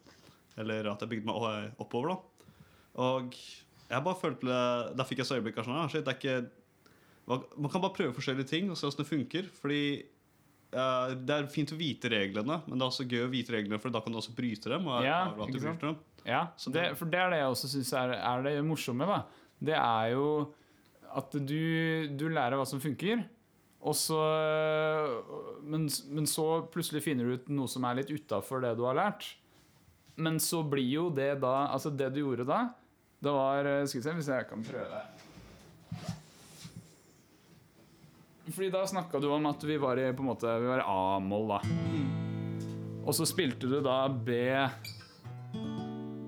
[0.59, 2.13] Eller at jeg bygde meg oppover.
[2.13, 3.37] da Og
[3.93, 4.59] jeg bare følte
[4.97, 6.43] Da fikk jeg så øyeblikk av sånn ah, det er ikke
[7.23, 9.45] man kan bare prøve forskjellige ting og se hvordan det funker.
[9.61, 9.83] Fordi
[10.73, 13.79] eh, Det er fint å vite reglene, men det er også gøy å vite reglene,
[13.81, 14.87] for da kan du også bryte dem.
[14.89, 16.01] Og Ja, du bryter dem.
[16.25, 19.05] Ja, Så det, for det er det jeg også syns er, er det morsomme.
[19.05, 19.23] da
[19.59, 20.27] Det er jo
[21.13, 23.25] at du, du lærer hva som funker,
[23.93, 24.17] så
[25.67, 28.95] men, men så plutselig finner du ut noe som er litt utafor det du har
[28.95, 29.27] lært.
[30.15, 32.59] Men så blir jo det da Altså, det du gjorde da,
[33.23, 34.99] det var Skal vi se hvis jeg kan prøve
[38.51, 40.87] Fordi da snakka du om at vi var i på en måte Vi var i
[40.87, 41.59] A-moll, da.
[43.03, 44.35] Og så spilte du da B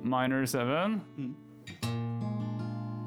[0.05, 0.59] minor 7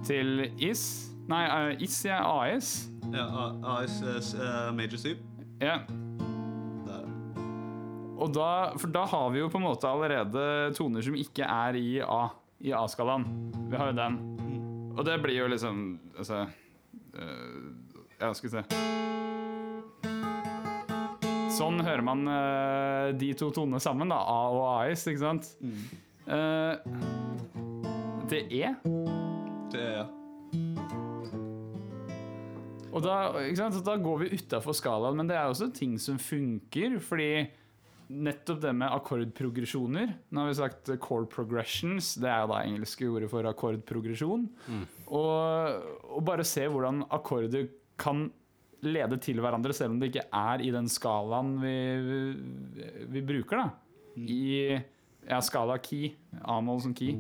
[0.09, 0.83] til IS.
[1.29, 2.71] Nei, uh, IS er AS.
[3.13, 3.27] Ja,
[3.77, 4.01] AS
[4.35, 5.17] uh, Major 7.
[5.61, 5.77] Ja.
[6.87, 7.05] Der.
[8.19, 11.79] Og da, for da har vi jo på en måte allerede toner som ikke er
[11.79, 12.29] i A.
[12.59, 13.29] I A-skalaen.
[13.71, 14.17] Vi har jo den.
[14.99, 16.41] Og det blir jo liksom Altså
[17.15, 17.69] øh,
[18.19, 18.63] Ja, skal vi se.
[21.55, 24.19] Sånn hører man uh, de to tonene sammen, da.
[24.19, 25.53] A og AS, ikke sant?
[26.29, 26.75] Eh,
[28.29, 28.73] til E.
[29.73, 30.11] Det er
[32.91, 33.15] Og da,
[33.47, 33.79] ikke sant?
[33.79, 36.99] Så da går vi utafor skalaen, men det er også ting som funker.
[37.05, 37.47] Fordi
[38.09, 42.17] nettopp det med akkordprogresjoner Nå har vi sagt chord progressions.
[42.19, 44.49] Det er jo da engelske ordet for akkordprogresjon.
[45.07, 48.29] Og, og bare se hvordan akkorder kan
[48.87, 51.75] lede til hverandre, selv om det ikke er i den skalaen vi,
[52.07, 53.65] vi, vi bruker.
[53.65, 54.79] da I
[55.29, 56.13] ja, skala key.
[56.47, 57.19] A-moll som key.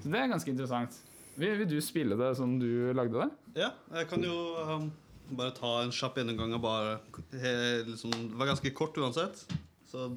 [0.00, 0.96] Så det er ganske interessant.
[1.36, 3.28] Vil, vil du spille det som du lagde det?
[3.60, 4.88] Ja, jeg kan jo um,
[5.36, 6.96] bare ta en kjapp gjennomgang av bare
[7.36, 7.52] he,
[7.90, 9.44] liksom, Det var ganske kort uansett.
[9.86, 10.08] Så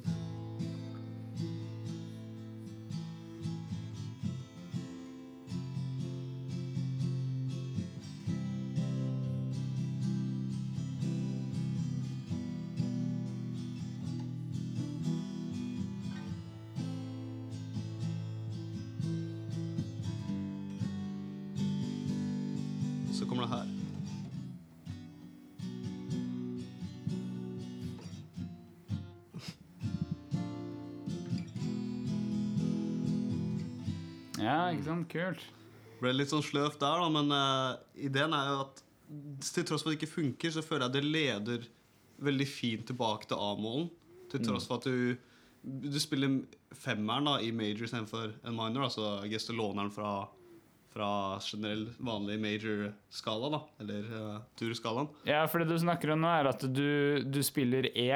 [35.10, 35.42] Kult.
[36.00, 38.84] ble litt sånn sløvt der, da, men uh, ideen er jo at
[39.42, 41.64] til tross for at det ikke funker, så føler jeg det leder
[42.22, 43.88] veldig fint tilbake til A-målen.
[44.30, 45.16] Til tross for at du,
[45.62, 46.42] du spiller
[46.78, 48.86] femmeren da, i major istedenfor en minor.
[48.86, 50.12] Altså jeg guess du låner den fra,
[50.94, 51.10] fra
[51.42, 53.60] generell, vanlig major-skala, da.
[53.82, 55.10] Eller uh, turskalaen.
[55.26, 58.08] Ja, for det du snakker om nå, er at du, du spiller E,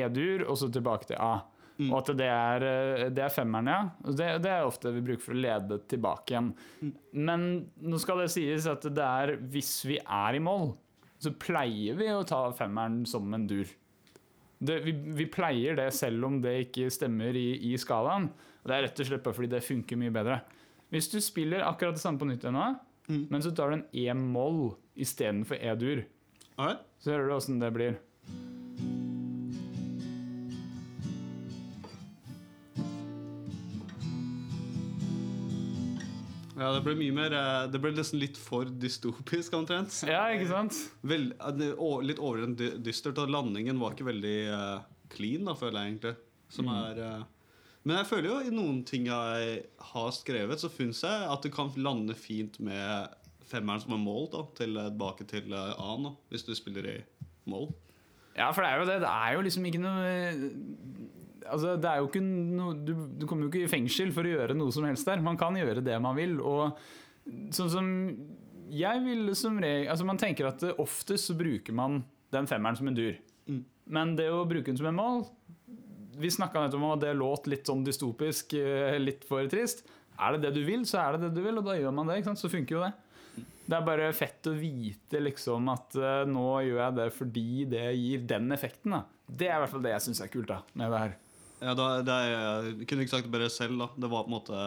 [0.00, 1.42] E-dur, og så tilbake til A.
[1.86, 3.80] Og at det er, eh, det er femmeren, ja.
[4.10, 6.52] Det, det er ofte vi bruker for å lede tilbake igjen.
[7.14, 10.72] Men nå skal det sies at det er hvis vi er i mål,
[11.22, 13.70] så pleier vi å ta femmeren som en dur.
[14.58, 18.26] Det, vi, vi pleier det selv om det ikke stemmer i, i skalaen.
[18.66, 20.40] Det er rett og slett fordi det funker mye bedre.
[20.90, 22.68] Hvis du spiller akkurat det samme på nytt igjen nå,
[23.08, 26.02] men så tar du en E-moll istedenfor E-dur,
[26.58, 26.82] right.
[27.00, 27.96] så hører du åssen det blir.
[36.58, 39.94] Ja, det ble mye mer eh, Det ble nesten litt for dystopisk, omtrent.
[40.08, 40.74] Ja, ikke sant?
[41.06, 41.64] Vel, eh,
[42.02, 44.78] litt overdrevent dy- dystert, og landingen var ikke veldig eh,
[45.14, 46.14] clean, da, føler jeg egentlig.
[46.50, 47.22] Som er eh,
[47.86, 51.54] Men jeg føler jo i noen ting jeg har skrevet, så syns jeg at det
[51.54, 53.14] kan lande fint med
[53.48, 56.96] femmeren som er mål, da, tilbake til A-en, hvis du spiller i
[57.48, 57.70] mål.
[58.36, 58.98] Ja, for det er jo det.
[59.06, 60.10] Det er jo liksom ikke noe
[61.50, 64.34] Altså, det er jo ikke no, du, du kommer jo ikke i fengsel for å
[64.34, 65.24] gjøre noe som helst der.
[65.24, 66.38] Man kan gjøre det man vil.
[66.40, 66.78] Og
[67.54, 67.90] sånn som
[68.68, 72.02] jeg ville som regel Altså, man tenker at oftest så bruker man
[72.34, 73.16] den femmeren som en dur.
[73.48, 73.62] Mm.
[73.88, 75.22] Men det å bruke den som en mål
[76.20, 79.84] Vi snakka nettopp om at det låt litt sånn dystopisk, eh, litt for trist.
[80.18, 82.10] Er det det du vil, så er det det du vil, og da gjør man
[82.10, 82.18] det.
[82.18, 82.40] ikke sant?
[82.42, 82.90] Så funker jo det.
[83.68, 87.84] Det er bare fett å vite liksom at uh, nå gjør jeg det fordi det
[88.00, 88.96] gir den effekten.
[88.96, 89.02] da.
[89.28, 91.16] Det er i hvert fall det jeg syns er kult da, med det her.
[91.58, 93.88] Ja, da, det er, jeg kunne ikke sagt det bare selv, da.
[93.98, 94.58] Det var på en måte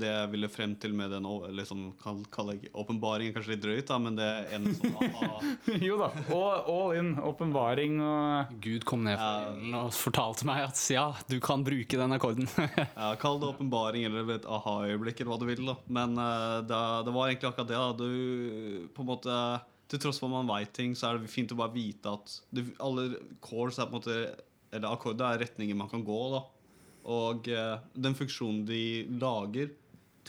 [0.00, 3.32] det jeg ville frem til med den liksom, kall, kall åpenbaringen.
[3.36, 5.30] Kanskje litt drøyt, da, men det er en sånn aha.
[5.88, 6.10] jo da.
[6.34, 7.14] All, all in.
[7.28, 12.00] Åpenbaring og Gud kom ned fra himmelen og fortalte meg at ja, du kan bruke
[12.00, 12.48] den akkorden.
[12.98, 15.64] Ja, Kall det åpenbaring eller et aha-øyeblikk, eller hva du vil.
[15.68, 17.78] da Men uh, det, det var egentlig akkurat det.
[17.78, 19.36] da Du på en måte
[19.88, 22.34] Til tross for at man veit ting, så er det fint å bare vite at
[22.52, 23.08] du, alle
[23.44, 24.18] chords er på en måte
[24.72, 26.20] Eller akkorder er retninger man kan gå.
[26.34, 26.42] da
[27.08, 28.82] Og eh, den funksjonen de
[29.20, 29.72] lager,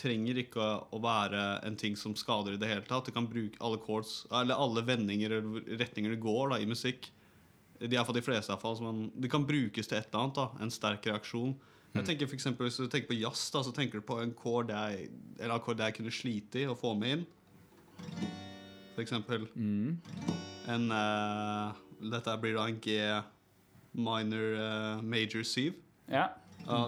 [0.00, 3.10] trenger ikke å være en ting som skader i det hele tatt.
[3.10, 7.10] Du kan bruke alle chords, eller alle vendinger eller retninger det går da i musikk.
[7.80, 10.34] De er for de fleste i hvert fall, Det kan brukes til et eller annet.
[10.36, 11.54] da En sterk reaksjon.
[11.94, 14.30] Jeg tenker for eksempel, Hvis du tenker på jazz, da, så tenker du på en
[14.30, 17.24] akkord jeg, eller akkord jeg kunne slite i å få med inn.
[18.94, 19.48] For eksempel
[20.70, 22.96] en uh, Dette blir da en G
[23.92, 25.74] minor uh, major 7.
[26.08, 26.28] Ja.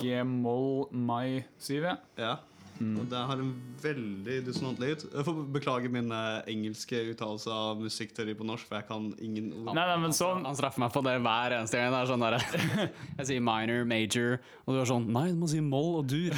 [0.01, 1.99] G-moll mai 7, ja.
[2.17, 2.39] Ja.
[2.81, 3.51] Og det har en
[3.83, 5.03] veldig dissonant lyd.
[5.13, 9.51] Jeg får beklage min eh, engelske uttalelse av musikkteori på norsk, for jeg kan ingen
[9.53, 9.73] ord.
[9.77, 11.93] Nei, nei, men sånn Han straffer meg på det hver eneste gang.
[11.95, 12.37] Det er sånn der,
[13.21, 16.35] jeg sier minor, major, og du er sånn Nei, du må si moll og dur.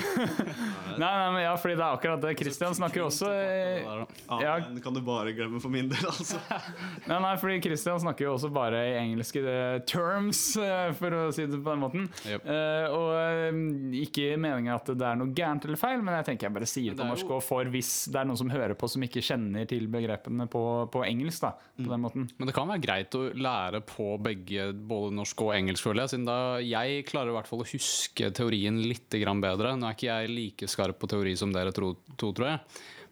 [1.00, 2.34] Nei, nei, men ja, fordi det er akkurat det.
[2.38, 4.56] Christian snakker også eh, Ja, Ja.
[4.68, 6.38] men kan du bare glemme for min del, altså.
[7.10, 11.24] Nei, nei, fordi Christian snakker jo også bare i engelske eh, terms, eh, for å
[11.34, 12.06] si det på den måten.
[12.28, 12.44] Yep.
[12.46, 16.54] Uh, og ikke meningen at det er noe gærent eller feil, men jeg tenker jeg
[16.56, 17.28] bare sier det på norsk.
[17.28, 20.48] jo- Og for hvis det er noen som hører på som ikke kjenner til begrepene
[20.50, 22.28] på, på engelsk, da, på den måten.
[22.38, 26.14] Men det kan være greit å lære på begge, både norsk og engelsk, føler jeg.
[26.14, 29.76] Siden da jeg klarer i hvert fall å huske teorien litt bedre.
[29.76, 31.94] Nå er ikke jeg like skarp på teori som dere to,
[32.34, 32.60] tror jeg.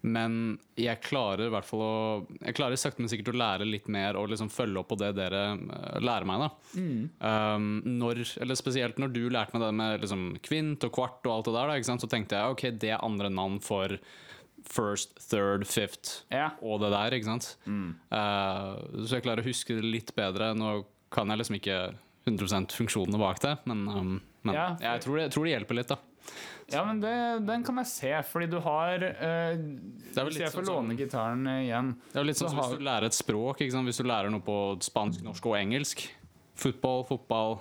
[0.02, 1.92] Men jeg klarer i hvert fall å
[2.42, 5.12] Jeg klarer sakte, men sikkert å lære litt mer og liksom følge opp på det
[5.14, 6.42] dere eh, lærer meg.
[6.42, 11.22] da um, når, eller Spesielt når du lærte meg det med liksom kvint og kvart
[11.30, 13.94] og alt det der, da, så tenkte jeg ok, det er andre navn for
[14.66, 16.50] first, third, fifth Ja.
[16.62, 17.52] og det der, ikke sant?
[17.66, 18.72] Eh,
[19.06, 20.52] så jeg klarer å huske det litt bedre.
[20.54, 21.78] Nå kan jeg liksom ikke
[22.26, 24.12] 100 funksjonene bak det, men, um,
[24.46, 25.98] men Ja, for- jeg, tror det, jeg tror det hjelper litt, da.
[26.72, 27.12] Ja, men det,
[27.48, 31.64] den kan jeg se, fordi du har vel Hvis jeg får sånn låne gitaren eh,
[31.66, 34.32] igjen Det er jo litt sånn som Hvis du lærer et språk, hvis du lærer
[34.32, 36.06] noe på spansk, norsk og engelsk
[36.62, 37.54] Football, fotball,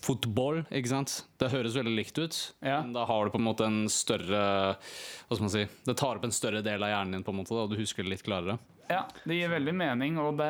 [0.00, 1.14] fotball, ikke sant?
[1.42, 2.80] Det høres veldig likt ut, Ja.
[2.82, 4.42] men da har du på en måte en større
[4.78, 7.40] Hva skal man si Det tar opp en større del av hjernen din, på en
[7.42, 8.58] måte, og du husker det litt klarere.
[8.90, 10.48] Ja, det gir veldig mening, og det,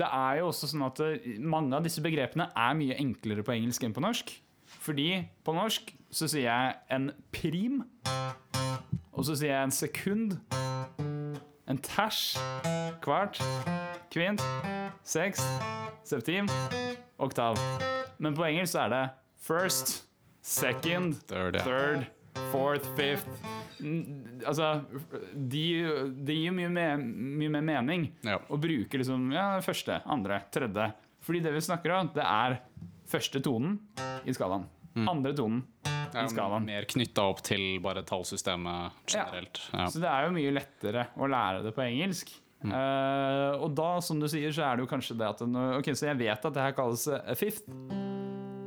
[0.00, 3.52] det er jo også sånn at eh, mange av disse begrepene er mye enklere på
[3.52, 4.32] engelsk enn på norsk.
[4.86, 5.10] Fordi
[5.44, 7.82] på norsk så sier jeg en prim,
[9.12, 10.36] og så sier jeg en sekund,
[11.68, 12.20] en ters,
[13.04, 13.40] kvart,
[14.14, 14.40] kvint,
[15.06, 15.42] seks,
[16.06, 16.48] septim,
[17.20, 17.58] oktav.
[18.22, 19.02] Men på engelsk så er det
[19.46, 19.96] first,
[20.46, 22.06] second, Third, third,
[22.52, 23.28] fourth, fifth.
[24.46, 24.70] Altså,
[25.34, 25.64] det
[26.24, 28.38] de gir mye, mer- mye mer mening Ja.
[28.48, 30.92] å bruke liksom, ja, første, andre, tredje.
[31.26, 32.60] Fordi det vi snakker om, det er
[33.10, 33.80] første tonen
[34.24, 34.64] i skalaen.
[34.96, 35.62] Andre tonen
[36.16, 36.64] i skalaen.
[36.64, 39.60] mer knytta opp til bare tallsystemet generelt.
[39.74, 39.86] Ja.
[39.92, 42.32] Så det er jo mye lettere å lære det på engelsk.
[42.66, 45.42] Eh, og da, som du sier, så er det jo kanskje det at
[45.76, 47.68] Ok, så jeg vet at det her kalles a fifth.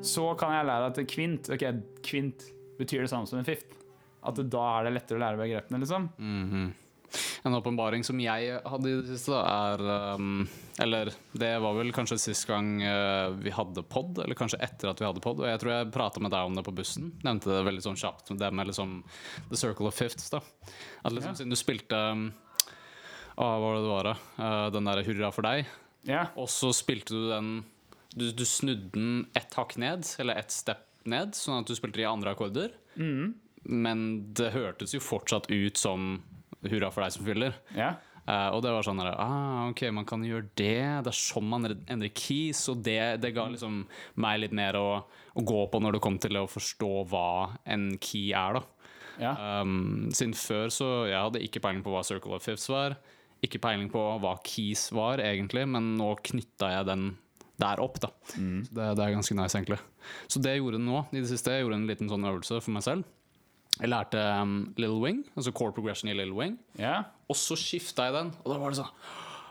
[0.06, 1.66] Så kan jeg lære at kvint Ok,
[2.06, 2.46] kvint
[2.80, 3.74] betyr det samme som en fifth.
[4.24, 6.10] At det, da er det lettere å lære begrepene, liksom.
[6.20, 6.70] Mhm.
[7.48, 9.84] En åpenbaring som jeg hadde i det siste, er
[10.20, 10.42] um,
[10.82, 15.00] Eller det var vel kanskje sist gang uh, vi hadde pod, eller kanskje etter at
[15.00, 15.40] vi hadde pod.
[15.40, 17.14] Og jeg tror jeg prata med deg om det på bussen.
[17.24, 18.34] Nevnte det veldig sånn kjapt.
[18.40, 18.98] Det med liksom
[19.52, 20.30] The Circle of Fifths.
[20.34, 20.42] da
[21.04, 21.40] At liksom Ja.
[21.40, 22.30] Siden du spilte um,
[23.38, 24.16] Hva var det det var, da?
[24.40, 25.70] Uh, den derre Hurra for deg.
[26.08, 26.28] Ja.
[26.40, 27.52] Og så spilte du den
[28.16, 32.02] Du, du snudde den ett hakk ned, eller ett step ned, sånn at du spilte
[32.02, 32.74] i andre akkorder.
[33.64, 34.02] Men
[34.34, 36.24] det hørtes jo fortsatt ut som
[36.68, 37.58] Hurra for deg som fyller.
[37.78, 37.96] ja.
[38.30, 40.84] Uh, og det var sånn der, ah, ok, man kan gjøre det.
[41.02, 42.62] Det er sånn man endrer keys.
[42.70, 43.80] Og det, det ga liksom
[44.22, 44.90] meg litt mer å,
[45.34, 48.92] å gå på når det kom til å forstå hva en key er, da.
[49.24, 49.32] ja.
[49.64, 53.00] Um, siden før så jeg hadde ikke peiling på hva Circle of Fifths var.
[53.42, 57.10] Ikke peiling på hva keys var, egentlig, men nå knytta jeg den
[57.60, 57.98] der opp.
[58.04, 59.80] da Så det, det er ganske nice, egentlig.
[60.30, 62.78] Så det jeg gjorde nå, i det siste, jeg gjorde en liten sånn øvelse for
[62.78, 63.10] meg selv.
[63.80, 66.58] Jeg lærte um, Little Wing, altså core progression i Little Wing.
[66.80, 67.04] Yeah.
[67.32, 68.94] Og så skifta jeg den, og da var det sånn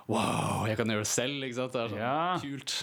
[0.09, 1.73] Wow, jeg kan gjøre det selv, ikke sant?
[1.73, 2.39] Det er sånn Ja.
[2.41, 2.75] kult.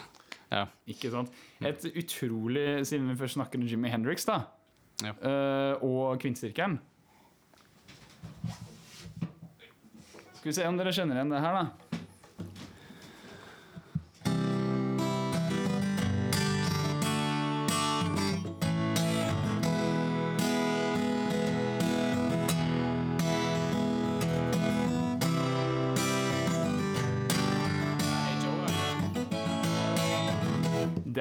[0.51, 0.65] Ja.
[0.88, 1.31] Ikke sant?
[1.65, 4.41] Et utrolig, siden vi først snakker om Jimmy Hendrix, da,
[5.03, 5.13] Ja.
[5.21, 6.79] uh, og Kvintstyrken
[10.38, 11.85] Skal vi se om dere kjenner igjen det her, da.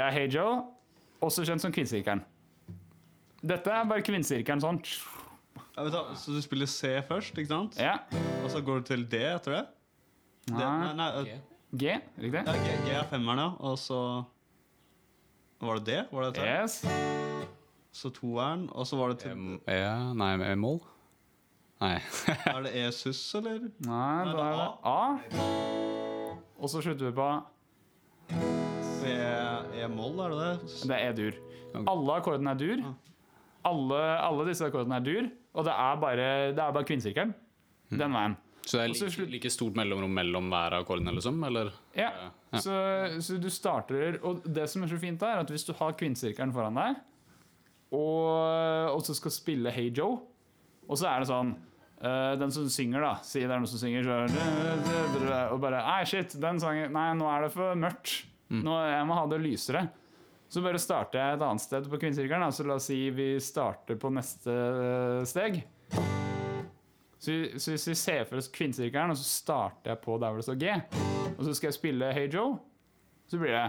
[0.05, 0.57] Det er Hey Joe,
[1.25, 2.21] også kjent som Kvinnesirkelen.
[3.41, 4.81] Dette er bare Kvinnesirkelen sånn.
[5.79, 7.79] Ja, vet du, så du spiller C først, ikke sant?
[7.81, 7.95] Ja.
[8.45, 9.63] Og så går du til D etter det?
[10.51, 10.91] D, nei, Nei.
[10.99, 11.39] nei, øh,
[11.81, 12.43] G, riktig?
[12.45, 13.49] ja, G, G er femmeren, ja.
[13.65, 14.01] Og så
[15.65, 15.97] Var det D?
[16.13, 16.45] Var det?
[16.53, 16.77] Yes.
[17.97, 19.81] Så toeren, og så var det til M- E,
[20.21, 20.83] nei, E-moll?
[21.81, 21.95] Nei.
[22.53, 23.71] Er det E-sus, eller?
[23.89, 26.45] Nei, Nei, da er det A.
[26.61, 27.33] Og så slutter vi på
[29.85, 30.71] E-moll, er det det?
[30.89, 31.39] Det er E-dur.
[31.91, 32.85] Alle akkordene er dur.
[33.65, 37.35] Alle, alle disse akkordene er dur, og det er bare, det er bare kvinnesirkelen.
[37.95, 38.37] Den veien.
[38.65, 41.43] Så det er like, like stort mellomrom mellom hver av akkordene, liksom?
[41.45, 41.73] Eller?
[41.97, 42.11] Ja,
[42.55, 42.61] Ja.
[42.63, 42.75] så,
[43.21, 46.53] så du starter Og det som er så fint, er at hvis du har kvinnesirkelen
[46.55, 47.01] foran deg,
[47.93, 50.21] og, og så skal spille Hey Joe,
[50.89, 51.55] og så er det sånn
[52.05, 56.01] Uh, den som synger, da Si det er noen som synger, så Og bare Nei,
[56.11, 58.11] shit, den sangen Nei, nå er det for mørkt.
[58.63, 59.87] Nå, jeg må ha det lysere.
[60.49, 62.53] Så bare starter jeg et annet sted på kvinnesirkelen.
[62.55, 64.55] Så la oss si vi starter på neste
[65.27, 65.63] steg.
[67.19, 70.43] Så, så hvis vi ser for oss kvinnesirkelen, og så starter jeg på der hvor
[70.43, 70.75] det står G,
[71.35, 72.59] og så skal jeg spille Hey Joe,
[73.31, 73.65] så blir det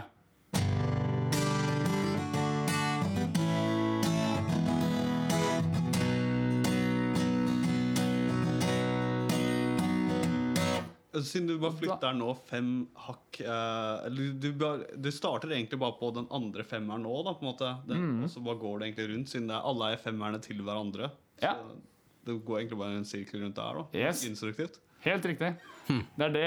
[11.24, 12.70] Siden du bare flytter nå fem
[13.06, 14.50] hakk eh, Eller du,
[15.00, 17.70] du starter egentlig bare på den andre femmeren nå, da, på en måte.
[17.88, 18.24] Det, Mm.
[18.26, 21.12] Og så bare går det egentlig rundt, siden det er, alle er femmerne til hverandre.
[21.42, 21.54] Ja.
[21.56, 21.78] Så
[22.26, 23.86] det går egentlig bare en sirkel rundt der, da.
[24.08, 24.26] Yes.
[24.28, 24.80] Instruktivt.
[25.06, 25.52] Helt riktig.
[25.88, 26.46] Det, er det,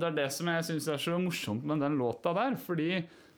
[0.00, 2.56] det er det som jeg syns er så morsomt med den låta der.
[2.60, 2.90] Fordi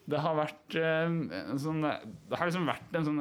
[0.06, 3.20] det har vært eh, en sånn, Det har liksom vært en sånn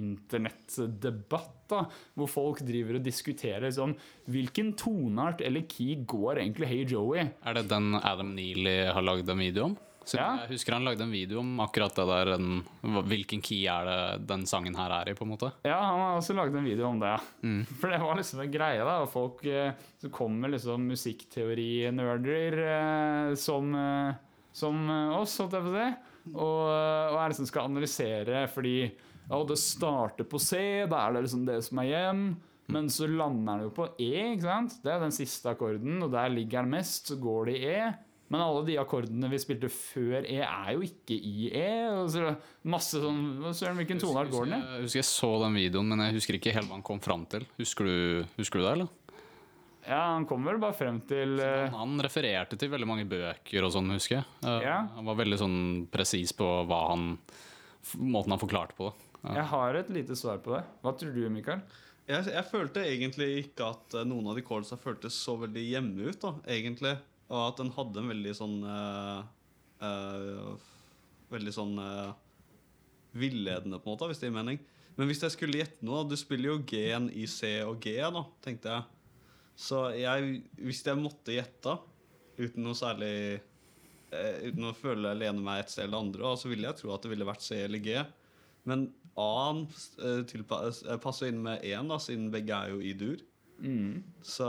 [0.00, 1.84] internettdebatt da,
[2.16, 3.94] hvor folk driver og diskuterer sånn
[4.32, 7.28] Hvilken toneart eller key går egentlig Hey Joey?
[7.44, 9.78] Er det den Adam Neely har lagd en video om?
[10.04, 10.28] Så Ja.
[10.42, 12.32] Jeg husker han lagde en video om akkurat det der.
[12.34, 12.62] En,
[13.06, 15.52] hvilken key er det den sangen her er i, på en måte?
[15.62, 17.12] Ja, han har også laget en video om det.
[17.12, 17.52] ja.
[17.80, 18.96] For det var liksom en greie, da.
[19.06, 24.14] Folk eh, Så kommer liksom musikkteorinerder eh, som, eh,
[24.52, 25.90] som eh, oss, holdt jeg på å si.
[26.30, 31.26] Og, og er liksom skal analysere fordi ja, det starter på C, da er det
[31.26, 32.24] liksom det som er hjem.
[32.72, 34.78] Men så lander den jo på E, ikke sant?
[34.84, 37.92] Det er den siste akkorden, og der ligger den mest, så går det i E.
[38.32, 41.66] Men alle de akkordene vi spilte før E, er jo ikke i E.
[42.08, 42.30] Så
[42.64, 44.60] masse sånn Søren, hvilken toneart går den i?
[44.62, 47.26] Jeg husker jeg så den videoen, men jeg husker ikke helt hva han kom fram
[47.28, 47.44] til.
[47.60, 47.96] Husker du,
[48.38, 48.92] husker du det, eller?
[49.86, 53.72] Ja, han kommer vel bare frem til eh, Han refererte til veldig mange bøker og
[53.74, 54.26] sånn, husker jeg.
[54.46, 54.76] Eh, Ja.
[54.94, 55.56] Han var veldig sånn
[55.90, 57.16] presis på hva han
[57.98, 59.08] måten han forklarte på det.
[59.24, 59.34] Ja.
[59.40, 60.62] Jeg har et lite svar på det.
[60.82, 61.60] Hva tror du, Mikael?
[62.10, 66.08] Jeg, jeg følte egentlig ikke at eh, noen av de callsa føltes så veldig hjemme
[66.10, 66.96] ut, da, egentlig.
[67.32, 69.20] Og at den hadde en veldig sånn eh,
[69.86, 70.70] eh,
[71.32, 72.10] Veldig sånn eh,
[73.16, 74.58] villedende, på en måte, hvis det gir mening.
[74.98, 78.22] Men hvis jeg skulle gjette noe Du spiller jo G-en i C og G, da,
[78.44, 78.84] tenkte jeg.
[79.62, 81.76] Så jeg, hvis jeg måtte gjette,
[82.40, 83.14] uten noe særlig
[84.10, 87.04] eh, Uten å føle lene meg et sted eller andre, så ville jeg tro at
[87.04, 87.98] det ville vært C eller G.
[88.68, 89.66] Men A-en
[90.02, 93.22] eh, eh, passer inn med én, siden begge er jo i dur.
[93.62, 94.02] Mm.
[94.26, 94.48] Så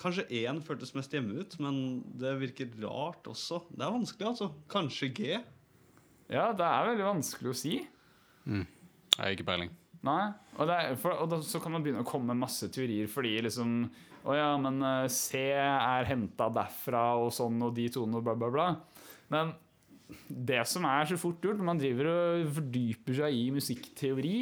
[0.00, 1.74] Kanskje én føltes mest hjemme ut, men
[2.16, 3.58] det virker rart også.
[3.68, 4.48] Det er vanskelig, altså.
[4.72, 5.26] Kanskje G.
[6.32, 7.74] Ja, det er veldig vanskelig å si.
[8.48, 9.74] Jeg har ikke peiling.
[10.06, 10.30] Nei.
[10.56, 13.34] Og, er, for, og da, så kan man begynne å komme med masse teorier fordi
[13.44, 13.82] liksom
[14.24, 18.34] Å ja, men eh, C er henta derfra og sånn og de tonene og bla,
[18.36, 18.66] bla, bla.
[19.32, 19.54] Men
[20.28, 24.34] det som er så fort gjort, når man driver og fordyper seg i musikkteori,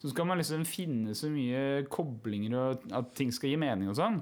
[0.00, 3.98] så skal man liksom finne så mye koblinger og at ting skal gi mening og
[3.98, 4.20] sånn.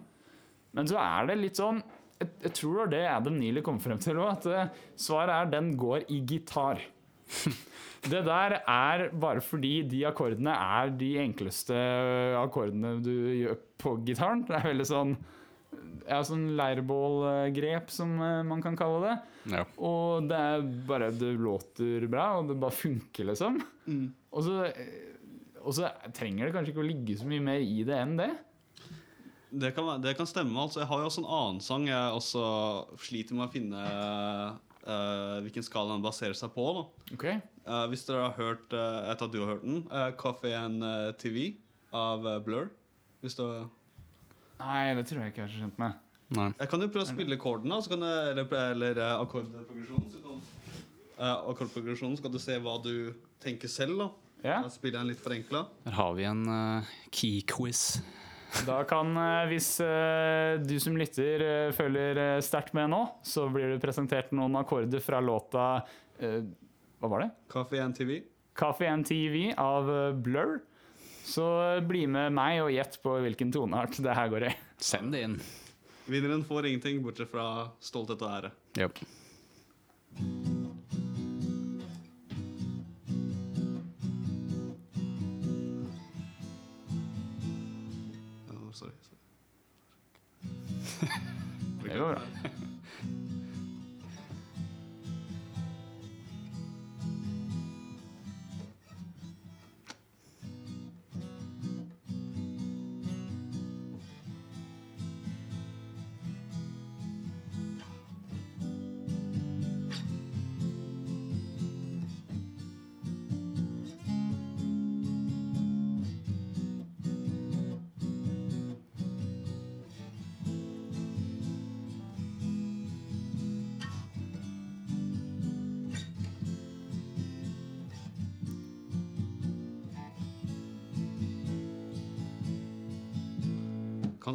[0.75, 1.79] Men så er det litt sånn
[2.19, 5.35] Jeg, jeg tror det var det Adam Neely kom frem til òg, at eh, svaret
[5.35, 6.83] er den går i gitar.
[8.05, 11.77] Det der er bare fordi de akkordene er de enkleste
[12.37, 14.43] akkordene du gjør på gitaren.
[14.45, 15.15] Det er veldig sånn
[16.05, 19.15] ja, sånn leirbålgrep, som eh, man kan kalle det.
[19.55, 19.65] Ja.
[19.81, 23.57] Og det er bare Det låter bra, og det bare funker, liksom.
[24.31, 24.69] Og, så,
[25.63, 28.31] og så trenger det kanskje ikke å ligge så mye mer i det enn det.
[29.55, 30.59] Det kan, det kan stemme.
[30.59, 32.45] altså Jeg har jo også en annen sang jeg også
[33.07, 33.83] sliter med å finne
[34.87, 36.65] eh, hvilken skala den baserer seg på.
[36.77, 37.25] da Ok?
[37.33, 39.85] Eh, Hvis dere har hørt uh, Jeg tar du har hørt den.
[39.91, 41.55] Uh, Coffee and eh, TV
[41.95, 42.69] av eh, Blur.
[43.23, 43.45] Hvis du
[44.59, 45.97] Nei, det tror jeg ikke jeg er så kjent med.
[46.35, 46.49] Nei.
[46.61, 50.07] Jeg kan jo prøve å spille akkorden, da, så kan jeg, eller, eller eh, akkordprogresjonen.
[50.13, 50.45] Så kan,
[51.19, 52.95] eh, akkordprogresjonen, så kan du se hva du
[53.43, 53.99] tenker selv.
[53.99, 54.09] da
[54.45, 55.65] Ja, Da spiller jeg den litt forenkla.
[55.89, 57.83] Her har vi en uh, key-quiz.
[58.63, 63.75] Da kan, eh, hvis eh, du som lytter eh, følger sterkt med nå, så blir
[63.75, 65.67] det presentert noen akkorder fra låta
[66.15, 67.33] Hva var det?
[67.51, 68.21] Kaffe TV.
[68.55, 69.91] Coffee and TV av
[70.23, 70.61] Blur.
[71.25, 71.45] Så
[71.83, 74.55] bli med meg og gjett på hvilken toneart det her går i.
[74.79, 75.37] Send det inn.
[76.07, 78.53] Vinneren får ingenting bortsett fra stolthet og ære.
[78.79, 79.01] Yep.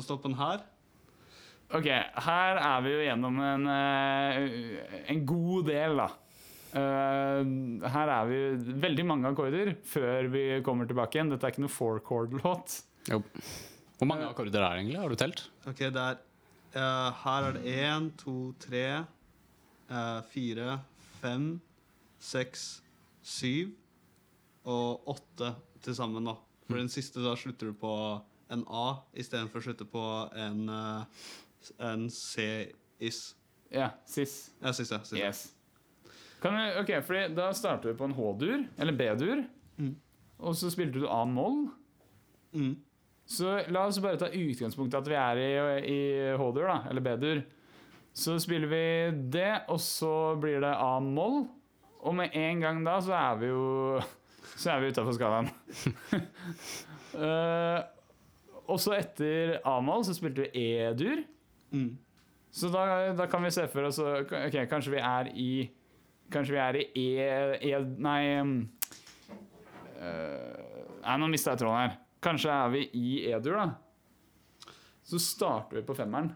[0.09, 0.63] Kan stoppe den her.
[1.69, 6.07] Ok, her er vi jo gjennom en, eh, en god del, da.
[6.73, 7.51] Eh,
[7.93, 8.39] her er vi
[8.81, 11.29] veldig mange akkorder før vi kommer tilbake igjen.
[11.29, 12.79] Dette er ikke noe four-chord-låt.
[13.11, 14.97] Hvor mange akkorder er det egentlig?
[14.97, 15.43] Har du telt?
[15.67, 16.17] Ok, det er
[16.73, 19.05] uh, Her er det én, to, tre,
[19.93, 20.79] eh, fire,
[21.21, 21.61] fem,
[22.17, 22.81] seks,
[23.21, 23.75] syv
[24.65, 25.53] og åtte
[25.85, 26.33] til sammen, da.
[26.65, 27.93] For den siste da slutter du på
[28.49, 30.03] en A istedenfor å slutte på
[30.37, 31.23] en, eh,
[31.85, 33.21] en C-is.
[33.69, 34.51] Ja, sis.
[34.61, 35.19] Ja, sis, ja, sis.
[35.19, 35.41] Yes.
[36.41, 39.43] Kan vi, ok, fordi Da starter vi på en H-dur, eller B-dur.
[39.77, 39.95] Mm.
[40.39, 41.67] Og så spilte du A-moll.
[42.55, 42.77] Mm.
[43.29, 45.51] Så la oss bare ta utgangspunktet at vi er i,
[45.85, 45.99] i
[46.39, 47.43] H-dur, da, eller B-dur.
[48.15, 48.85] Så spiller vi
[49.29, 51.43] det, og så blir det A-moll.
[51.99, 53.99] Og med en gang da så er vi jo
[54.59, 55.51] Så er vi utafor skalaen.
[57.09, 57.79] Eh,
[58.69, 61.23] og så etter A-moll så spilte vi E-dur.
[61.73, 61.97] Mm.
[62.51, 65.49] Så da, da kan vi se for oss Ok, kanskje vi er i
[66.33, 67.27] Kanskje vi er i E...
[67.69, 68.55] e nei um,
[69.97, 70.57] eh,
[71.03, 71.93] Nei, nå mista jeg tråden her.
[72.21, 74.73] Kanskje er vi i E-dur, da.
[75.07, 76.33] Så starter vi på femmeren.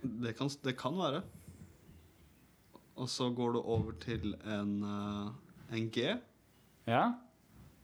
[0.00, 1.20] Det, kan, det kan være.
[2.96, 6.14] Og så går du over til en, eh, en G.
[6.86, 7.02] Ja.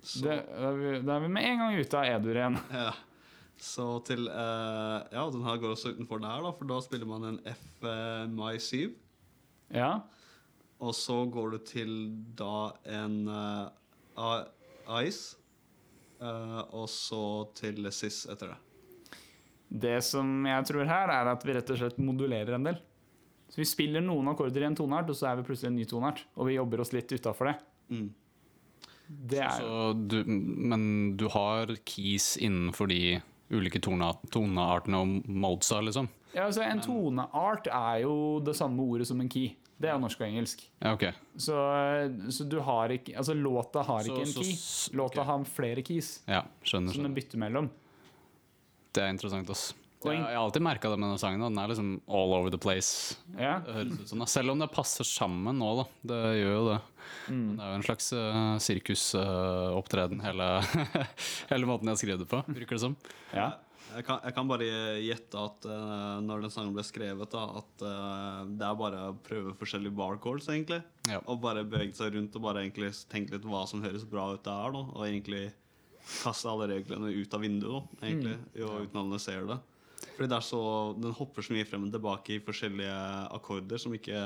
[0.01, 2.61] Det, da, er vi, da er vi med en gang ute av E-dur igjen.
[2.72, 2.93] ja.
[3.62, 7.28] Så til uh, Ja, den her går også utenfor der, da, for da spiller man
[7.28, 8.90] en F eh, mai 7.
[9.72, 9.92] Ja.
[10.82, 11.92] Og så går du til
[12.38, 14.42] da en uh,
[15.06, 15.38] Ice.
[16.18, 17.22] uh, og så
[17.54, 18.58] til Sis etter det.
[19.72, 22.80] Det som jeg tror her, er at vi rett og slett modulerer en del.
[23.48, 25.86] Så vi spiller noen akkorder i en toneart, og så er vi plutselig en ny
[25.88, 26.24] toneart.
[26.34, 27.56] Og vi jobber oss litt utafor det.
[27.92, 28.10] Mm.
[29.32, 30.84] Det er Så du, men
[31.20, 33.20] du har keys innenfor de
[33.53, 36.09] ulike toneartene og modesa, liksom?
[36.34, 39.53] Ja, altså En toneart er jo det samme ordet som en key.
[39.82, 40.62] Det er norsk og engelsk.
[40.80, 41.12] Ja, okay.
[41.36, 41.53] Så,
[42.30, 44.96] så du har ikke Altså, låta har Så- ikke en så- key.
[44.96, 45.24] Låta okay.
[45.24, 46.94] har flere keys Ja, skjønner.
[46.94, 47.70] som den bytter mellom.
[48.92, 49.74] Det er interessant, ass.
[50.05, 51.40] Jeg, jeg har alltid merka det med denne sangen.
[51.40, 53.16] Den er liksom all over the place.
[53.38, 53.61] Ja.
[54.05, 54.24] Som.
[54.26, 55.84] Selv om det passer sammen nå, da.
[56.11, 56.80] Det gjør jo det.
[57.28, 57.42] Mm.
[57.42, 60.48] Men det er jo en slags uh, sirkusopptreden, hele,
[61.53, 62.98] hele måten jeg har skrevet det på, virker det som.
[63.34, 63.53] ja.
[63.92, 64.66] Jeg kan, jeg kan bare
[65.05, 69.16] gjette at uh, når den sangen ble skrevet, da, at uh, det er bare å
[69.26, 70.78] prøve forskjellige barcodes, egentlig.
[71.11, 71.18] Ja.
[71.26, 74.44] Og bare bevege seg rundt og bare egentlig tenke litt hva som høres bra ut
[74.46, 74.84] der, da.
[74.94, 75.42] Og egentlig
[76.22, 79.59] kaste alle reglene ut av vinduet, da, egentlig, jo, uten å analysere det.
[80.16, 80.62] Fordi det er så,
[80.98, 82.96] Den hopper så mye frem og tilbake i forskjellige
[83.36, 84.24] akkorder som ikke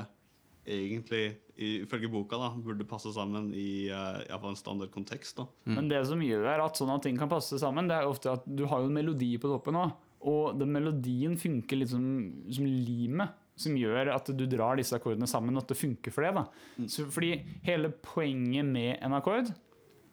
[0.66, 5.38] egentlig, ifølge boka, da, burde passe sammen i uh, en standard kontekst.
[5.38, 5.46] da.
[5.76, 8.66] Men det som gjør at sånne ting kan passe sammen, det er ofte at du
[8.70, 9.94] har jo en melodi på toppen òg.
[10.26, 12.06] Og den melodien funker litt som,
[12.50, 16.26] som limet, som gjør at du drar disse akkordene sammen, og at det funker for
[16.26, 16.34] det.
[16.36, 16.88] da.
[16.90, 17.36] Så, fordi
[17.66, 19.52] hele poenget med en akkord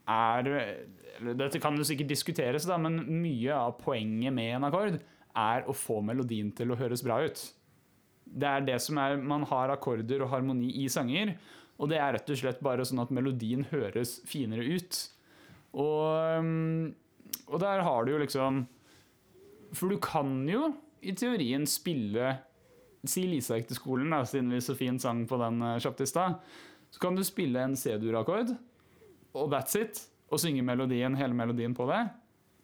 [0.03, 0.49] er
[1.13, 4.95] eller Dette kan jo sikkert diskuteres, da, men mye av poenget med en akkord
[5.39, 7.41] er å få melodien til å høres bra ut.
[8.33, 11.35] Det er det som er Man har akkorder og harmoni i sanger,
[11.77, 14.99] og det er rett og slett bare sånn at melodien høres finere ut.
[15.73, 16.93] Og, um,
[17.49, 18.59] og der har du jo liksom
[19.73, 20.67] For du kan jo
[21.01, 22.35] i teorien spille
[23.09, 26.05] Si Lisa gikk til skolen, da, siden vi så fint sang på den uh, kjapt
[26.05, 26.37] i stad.
[26.93, 28.53] Så kan du spille en C-dur-akkord,
[29.33, 29.99] og that's it.
[30.31, 31.99] Og synge melodien, hele melodien på det.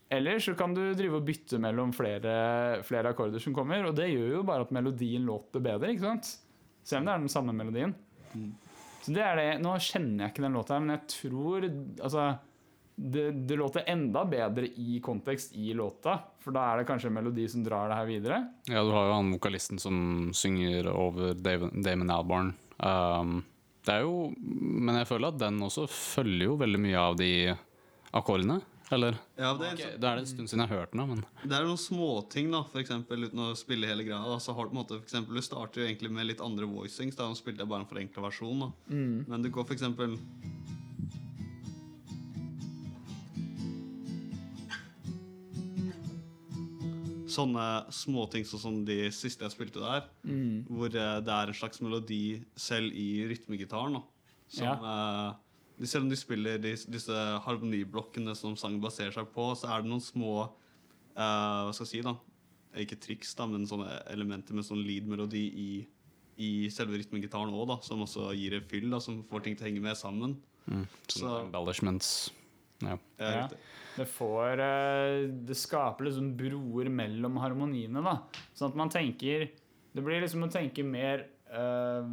[0.10, 4.10] Eller så kan du drive og bytte mellom flere, flere akkorder som kommer, og det
[4.10, 6.32] gjør jo bare at melodien låter bedre, ikke sant?
[6.82, 7.94] Selv om det er den samme melodien.
[9.04, 9.50] Så det er det.
[9.62, 12.24] Nå kjenner jeg ikke den låta, men jeg tror Altså
[13.00, 17.16] det, det låter enda bedre i kontekst i låta, for da er det kanskje en
[17.16, 18.40] melodi som drar det her videre.
[18.68, 20.02] Ja, du har jo han vokalisten som
[20.36, 22.52] synger over Damon Albarn.
[22.80, 23.40] Um,
[23.88, 27.32] det er jo Men jeg føler at den også følger jo veldig mye av de
[28.16, 28.60] akkordene.
[28.92, 29.18] Eller?
[29.38, 31.20] Ja, det, er, Ok, Da er det en stund siden jeg har hørt den, men
[31.46, 34.40] det er noen småting, da, for eksempel, uten å spille hele greia.
[34.42, 36.66] Så har du på en måte, for eksempel, Du starter jo egentlig med litt andre
[36.66, 37.16] voicings.
[37.20, 38.60] Da, spilte jeg bare en forenkla versjon.
[38.66, 38.72] da.
[39.30, 40.18] Men du går for eksempel
[47.30, 50.08] Sånne småting sånn som de siste jeg spilte der,
[50.66, 54.00] hvor eh, det er en slags melodi selv i rytmegitaren.
[54.00, 54.02] da,
[54.50, 54.74] Som Ja.
[54.74, 55.36] eh,
[55.88, 59.92] Selv om de spiller de, disse harmoniblokkene som sangen baserer seg på, så er det
[59.92, 62.16] noen små uh, Hva skal jeg si, da?
[62.84, 65.70] Ikke triks, da, men sånne elementer med sånn lead-melodi i,
[66.44, 69.66] i selve rytmegitaren òg, da, som også gir et fyll, da, som får ting til
[69.66, 70.36] å henge med sammen.
[70.68, 72.12] Mm, Så- embellishments.
[72.84, 72.96] Ja.
[73.20, 73.48] Ja.
[73.98, 78.14] Det får eh, Det skaper liksom broer mellom harmoniene, da.
[78.56, 79.50] Sånn at man tenker
[79.92, 82.06] Det blir liksom å tenke mer eh,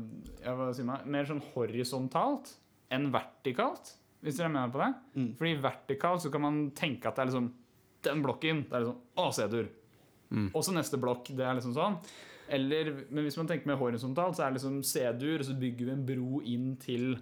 [0.43, 2.51] ja, hva sier man, Mer sånn horisontalt
[2.93, 4.91] enn vertikalt, hvis dere er med på det.
[5.17, 5.31] Mm.
[5.39, 7.53] Fordi vertikalt så kan man tenke at det er liksom
[8.07, 9.71] Den blokken, det er liksom Å, C-dur.
[10.53, 11.31] Og så neste blokk.
[11.35, 11.97] Det er liksom sånn.
[12.49, 15.89] Eller, men hvis man tenker mer horisontalt, så er det liksom C-dur, og så bygger
[15.89, 17.17] vi en bro inn til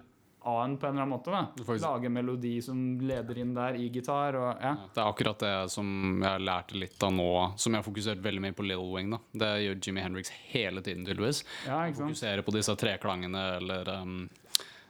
[0.45, 1.31] A-en på en eller annen måte.
[1.31, 4.35] da Lage en melodi som leder inn der i gitar.
[4.37, 4.75] Og, ja.
[4.93, 8.43] Det er akkurat det som jeg lærte litt av nå, som jeg har fokusert veldig
[8.43, 9.09] mye på Little Wing.
[9.15, 9.19] da.
[9.33, 11.41] Det gjør Jimmy Hendrix hele tiden, tydeligvis.
[11.65, 11.79] Ja?
[11.97, 14.19] Fokuserer på disse treklangene eller um,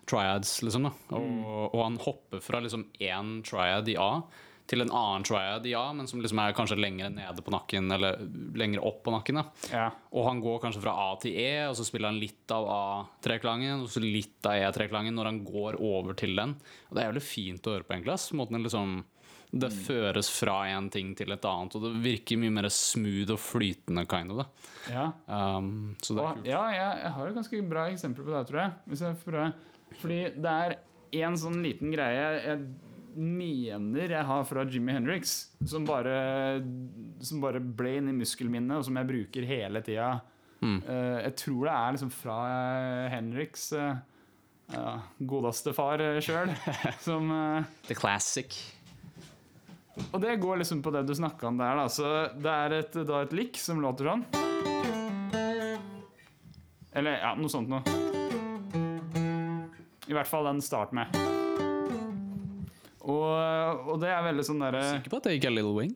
[0.10, 0.90] triads, liksom.
[0.90, 0.92] da.
[1.18, 4.12] Og, og han hopper fra liksom én triad i A
[4.70, 7.90] til en annen triad i A, men som liksom er kanskje lenger nede på nakken,
[7.94, 8.18] eller
[8.58, 9.40] lenger opp på nakken.
[9.40, 9.46] da.
[9.72, 9.88] Ja.
[10.18, 13.84] Og han går kanskje fra A til E, og så spiller han litt av A-treklangen,
[13.86, 16.56] og så litt av E-treklangen når han går over til den.
[16.90, 18.18] Og det er jævlig fint å høre på, egentlig.
[18.40, 19.04] Måten liksom
[19.56, 23.40] Det føres fra en ting til et annet, og det virker mye mer smooth og
[23.40, 24.50] flytende, kind of.
[24.90, 25.12] Ja.
[25.30, 26.50] Um, så det er kult.
[26.50, 28.76] ja, jeg, jeg har et ganske bra eksempel på det, tror jeg.
[28.90, 29.54] Hvis jeg får prøve.
[30.02, 30.76] Fordi det er
[31.26, 32.66] en sånn liten greie jeg
[33.16, 36.60] mener jeg har fra Jimmy Hendrix, som bare,
[37.24, 40.18] som bare ble inni muskelminnet, og som jeg bruker hele tida.
[40.60, 40.80] Mm.
[40.82, 43.98] Eh, jeg tror det er liksom fra eh, Henriks uh,
[44.74, 46.52] ja, godeste far sjøl,
[47.08, 48.58] som eh, The classic.
[50.12, 51.88] Og det går liksom på det du snakka om der, da.
[51.88, 54.26] Så det er et, da et lick som låter sånn.
[56.96, 58.05] Eller ja, noe sånt noe.
[60.06, 61.14] I hvert fall den start med.
[63.06, 65.92] Og, og det er veldig sånn derre Sikker på at det ikke er Little Wing?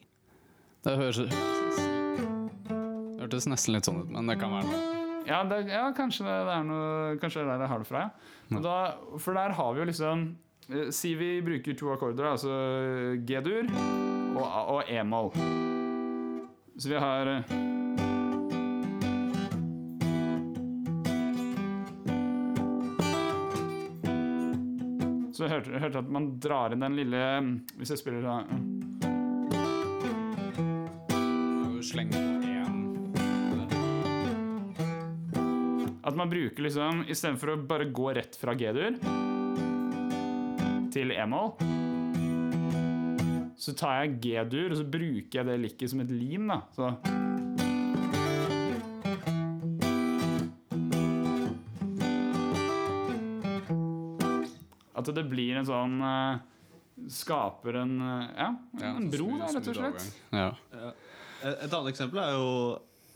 [0.85, 1.23] Det høres
[3.29, 5.05] hørtes nesten litt sånn ut, men det kan være noe.
[5.29, 7.89] Ja, det, ja kanskje det, det er noe Kanskje det er der jeg har det
[7.89, 8.03] fra.
[8.49, 8.61] Ja.
[8.63, 8.77] Da,
[9.21, 10.23] for der har vi jo liksom
[10.71, 12.53] eh, Si vi bruker to akkorder, altså
[13.27, 13.69] G-dur
[14.39, 15.33] og, og E-moll.
[16.79, 17.33] Så vi har
[25.39, 27.19] Så jeg hørte, hørte at man drar inn den lille
[27.79, 28.25] Hvis jeg spiller
[31.79, 32.25] Slenge
[36.03, 38.99] At man bruker liksom Istedenfor å bare gå rett fra G-dur
[40.89, 41.51] til E-moll,
[43.61, 46.49] så tar jeg G-dur og så bruker jeg det likket som et lim.
[46.49, 46.95] da så.
[54.99, 56.41] At det blir en sånn eh,
[57.15, 58.49] Skaper en eh, Ja,
[58.81, 60.07] Ja, en så bro, smid, da, rett og slett.
[60.35, 60.49] Ja.
[60.75, 60.93] Ja.
[61.43, 62.53] Eh, Et annet eksempel er jo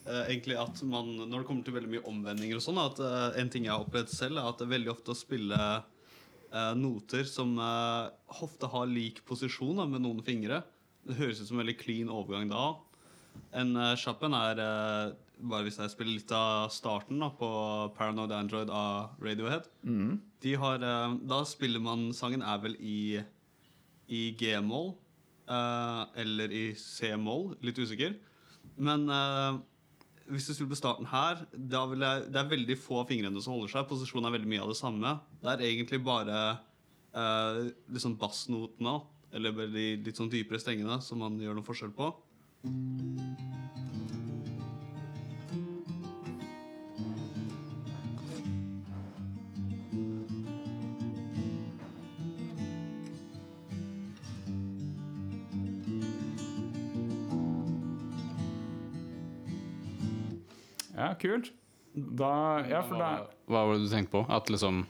[0.03, 2.97] egentlig at man, når det kommer til veldig mye omvendinger og sånn, at
[3.39, 6.73] en ting jeg har opplevd selv, er at det er veldig ofte å spille eh,
[6.75, 7.53] noter som
[8.27, 10.59] ofte har lik posisjon da, med noen fingre.
[11.07, 12.65] Det høres ut som en veldig clean overgang da.
[13.55, 14.59] En uh, er
[15.39, 17.49] bare hvis jeg spiller litt av starten da, på
[17.97, 19.69] Paranoid Android av Radiohead.
[20.43, 23.21] De har, eh, da spiller man Sangen er vel i,
[24.07, 24.93] i G-moll
[25.47, 27.53] eh, eller i C-moll.
[27.63, 28.15] Litt usikker.
[28.77, 29.61] Men eh,
[30.31, 33.43] hvis du spiller på starten her, da vil jeg, det er veldig få av fingrene
[33.43, 33.87] som holder seg.
[33.89, 35.17] Posisjonen er veldig mye av det samme.
[35.43, 36.39] Det er egentlig bare
[37.11, 37.59] uh,
[37.91, 38.97] liksom bassnotene,
[39.35, 42.13] eller de litt sånn dypere strengene, som man gjør noe forskjell på.
[60.93, 61.51] Ja, kult.
[61.93, 63.09] Da Ja, for da
[63.45, 64.25] Hva, var det du tenkte på?
[64.33, 64.83] At liksom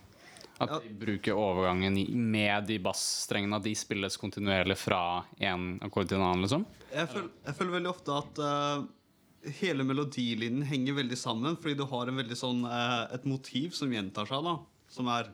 [0.63, 1.97] At de bruker overgangen
[2.31, 6.63] med de bassstrengene, at de spilles kontinuerlig fra en akkord til en annen, liksom.
[6.93, 11.83] Jeg føler, jeg føler veldig ofte at uh, hele melodilinjen henger veldig sammen, fordi du
[11.89, 14.55] har en veldig sånn, uh, et motiv som gjentar seg, da.
[14.93, 15.33] Som er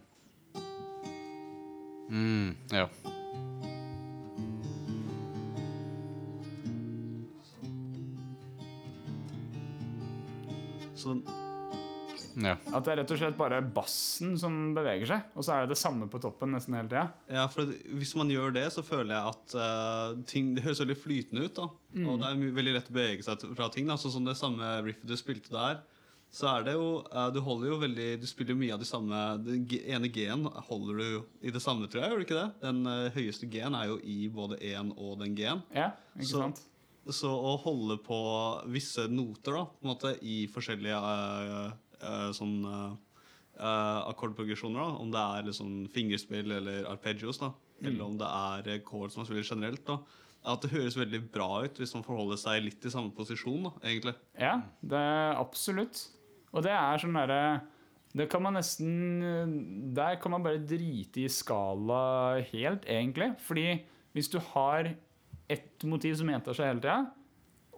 [2.10, 2.88] Mm, ja.
[11.02, 11.24] Sånn
[12.39, 12.54] ja.
[12.76, 15.74] At det er rett og slett bare bassen som beveger seg, og så er det
[15.74, 17.06] det samme på toppen nesten hele tida.
[17.32, 20.97] Ja, for hvis man gjør det, så føler jeg at uh, ting Det høres veldig
[21.02, 21.58] flytende ut.
[21.58, 21.66] da
[22.06, 23.89] Og det er veldig lett å bevege seg fra ting.
[23.89, 25.82] da Sånn som det samme riffet du spilte der.
[26.32, 28.86] Så er det jo uh, Du holder jo veldig Du spiller jo mye av de
[28.86, 31.08] samme Den ene G-en holder du
[31.41, 32.12] i det samme, tror jeg.
[32.14, 32.50] Gjør du ikke det?
[32.68, 35.66] Den uh, høyeste G-en er jo i både én og den G-en.
[35.76, 36.62] Ja, ikke Så- sant?
[36.62, 36.68] Så
[37.10, 38.20] å holde på
[38.72, 41.72] visse noter da på en måte i forskjellige uh,
[42.03, 42.93] uh, sånn eh,
[43.60, 47.51] akkordprogresjoner, da om det er liksom fingerspill eller arpeggios, da
[47.84, 49.99] eller om det er chords man spiller generelt, da
[50.47, 53.74] at det høres veldig bra ut hvis man forholder seg litt i samme posisjon, da,
[53.84, 54.14] egentlig.
[54.39, 56.05] Ja, det er absolutt.
[56.55, 57.41] Og det er sånn derre
[58.18, 63.36] Det kan man nesten Der kan man bare drite i skala helt, egentlig.
[63.45, 63.84] Fordi
[64.18, 64.95] hvis du har
[65.50, 67.00] ett motiv som gjentar seg hele tida,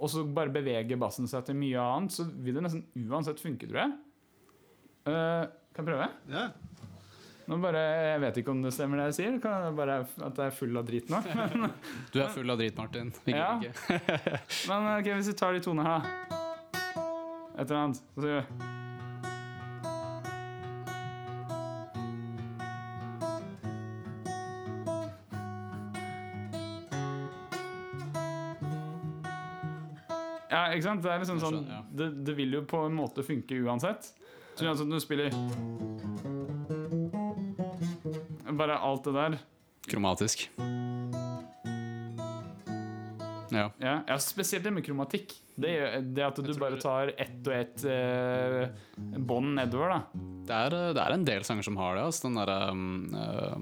[0.01, 3.69] og så bare beveger bassen seg til mye annet, så vil det nesten uansett funke,
[3.69, 3.95] tror jeg.
[5.05, 6.09] Uh, kan jeg prøve?
[6.29, 6.49] Ja.
[7.51, 7.79] Nå bare,
[8.13, 9.39] Jeg vet ikke om det stemmer det jeg sier.
[9.43, 11.21] Kan jeg bare at jeg er full av drit nå.
[12.13, 13.11] Du er full av drit, Martin.
[13.27, 13.55] Ja.
[13.59, 14.37] ikke.
[14.69, 16.05] Men ok, hvis vi tar de tonene her
[17.57, 18.80] Et eller annet så sier vi
[30.77, 31.03] ikke sant?
[31.03, 31.61] Det er liksom sånn
[31.91, 34.11] det, det vil jo på en måte funke uansett.
[34.55, 35.31] Så uansett om du spiller
[38.51, 39.37] Bare alt det der
[39.89, 40.49] Kromatisk.
[43.51, 43.65] Ja.
[43.81, 45.33] Ja, ja, spesielt det med kromatikk.
[45.55, 45.73] Det,
[46.15, 48.69] det at du bare tar ett og ett eh,
[49.19, 50.21] bånd nedover, da.
[50.47, 52.05] Det er, eh, det er en del sanger som har det.
[52.07, 52.29] Altså.
[52.29, 53.57] Den derre um, uh,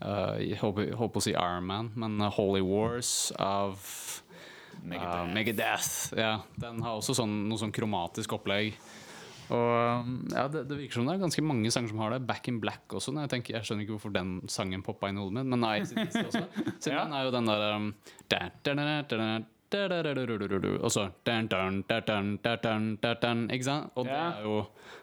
[0.00, 3.84] uh, Jeg håper, på å si Iron Man, men Holy Wars av
[4.86, 6.12] Megadeth.
[6.12, 6.32] Uh, Ja,
[6.62, 8.76] den har også sånn, noe sånn kromatisk opplegg.
[9.54, 12.24] Og ja, det, det, virker som det er ganske mange sanger som har det.
[12.26, 13.14] Back in Black også.
[13.14, 15.76] Jeg, tenker, jeg, skjønner ikke hvorfor den sangen poppa inn i hodet mitt, men nei
[15.84, 16.42] også.
[16.80, 17.66] Så den er jo den der
[20.78, 21.08] og så
[23.54, 23.90] Ikke sant?
[23.98, 24.60] Og det er jo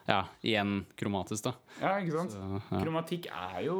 [0.08, 1.54] ja, igjen kromatisk, da.
[1.80, 2.36] Ja, ikke sant.
[2.36, 2.80] Så, ja.
[2.80, 3.78] Kromatikk er jo,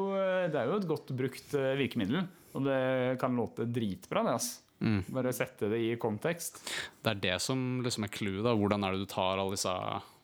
[0.53, 2.25] det er jo et godt brukt virkemiddel.
[2.55, 2.83] Og det
[3.19, 4.37] kan låte dritbra, det.
[4.39, 5.01] altså Mm.
[5.15, 6.61] Bare sette det i kontekst.
[7.03, 8.43] Det er det som liksom er clouet.
[8.45, 8.55] da.
[8.59, 9.75] Hvordan er det du tar alle disse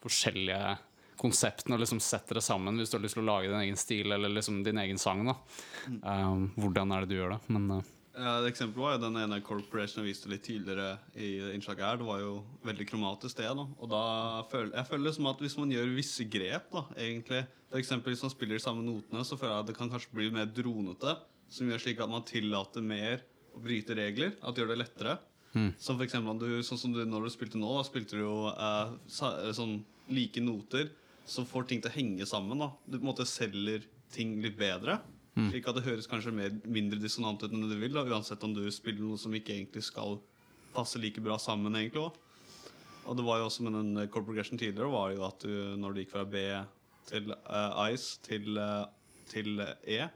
[0.01, 0.79] forskjellige
[1.21, 3.79] konseptene og liksom setter det sammen hvis du har lyst til å lage din egen
[3.79, 5.25] stil eller liksom din egen sang.
[5.29, 5.37] da.
[6.03, 7.41] Um, hvordan er det du gjør det?
[7.53, 11.53] Men uh, Ja, et eksempel var jo den ene corporation jeg viste litt tidligere i
[11.55, 12.01] innslaget her.
[12.01, 12.35] Det var jo
[12.67, 13.49] veldig kromatisk det.
[13.57, 13.67] da.
[13.79, 14.05] Og da
[14.51, 17.45] føler jeg føler liksom at hvis man gjør visse grep, da, egentlig
[17.79, 20.31] eksempel hvis man spiller de samme notene, så føler jeg at det kan kanskje bli
[20.35, 21.19] mer dronete.
[21.51, 23.25] Som gjør slik at man tillater mer
[23.59, 24.35] bryte regler.
[24.43, 25.19] At det gjør det lettere.
[25.83, 28.35] Som for eksempel du, sånn som du, når du spilte nå, da spilte du jo
[28.53, 29.81] eh, sa, eh, sånn
[30.15, 30.93] like noter
[31.27, 32.63] som får ting til å henge sammen.
[32.63, 32.71] da.
[32.87, 35.01] Du på en måte selger ting litt bedre.
[35.51, 37.95] Slik at det høres kanskje mer, mindre dissonant ut enn du vil.
[37.95, 40.19] da, Uansett om du spiller noe som ikke egentlig skal
[40.75, 41.75] passe like bra sammen.
[41.79, 42.27] egentlig også.
[43.09, 45.95] Og det var jo også med den core progression tidligere, var jo at du, når
[45.95, 46.43] du gikk fra B
[47.09, 48.87] til uh, ice til, uh,
[49.31, 50.11] til E, E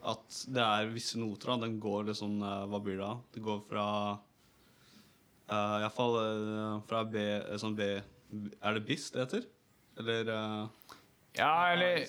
[0.00, 1.52] At det er visse noter.
[1.52, 3.14] da, Den går liksom eh, Hva blir det da?
[3.34, 3.86] Det går fra
[4.16, 9.48] uh, Iallfall uh, fra B eh, sånn B Er det bis det heter?
[10.00, 10.94] Eller uh,
[11.36, 12.06] Ja, eller?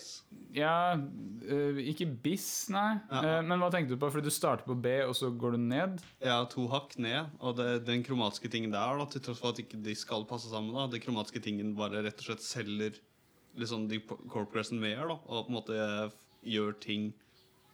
[0.56, 2.96] Ja, eh, ikke biss, nei.
[3.12, 3.20] Ja.
[3.22, 4.10] Eh, men hva tenkte du på?
[4.12, 6.02] Fordi du starter på B, og så går du ned?
[6.26, 7.30] Ja, to hakk ned.
[7.40, 10.50] Og det, den kromatiske tingen der, da, til tross for at ikke de skal passe
[10.52, 12.98] sammen, da, den kromatiske tingen bare rett og slett selger
[13.62, 14.00] liksom de
[14.32, 15.80] corporation mer, da, og på en måte
[16.48, 17.12] gjør ting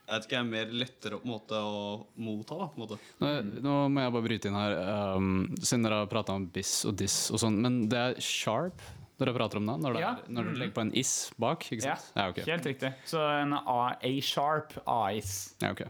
[0.07, 1.79] jeg vet ikke, er mer lettere på en måte å
[2.23, 2.55] motta.
[2.61, 2.97] da, på en måte.
[3.19, 3.31] nå,
[3.65, 4.75] nå må jeg bare bryte inn her,
[5.17, 7.57] um, siden dere har prata om biss og diss og sånn.
[7.65, 8.79] Men det er sharp
[9.17, 9.75] dere prater om da?
[9.81, 10.11] Når, det Ja.
[10.13, 11.65] er, når du legger på en is bak?
[11.71, 12.11] ikke sant?
[12.15, 12.43] Ja, ok.
[12.45, 12.93] Helt riktig.
[13.09, 15.55] Så en A, A-sharp, A-is.
[15.61, 15.81] Ja, ok.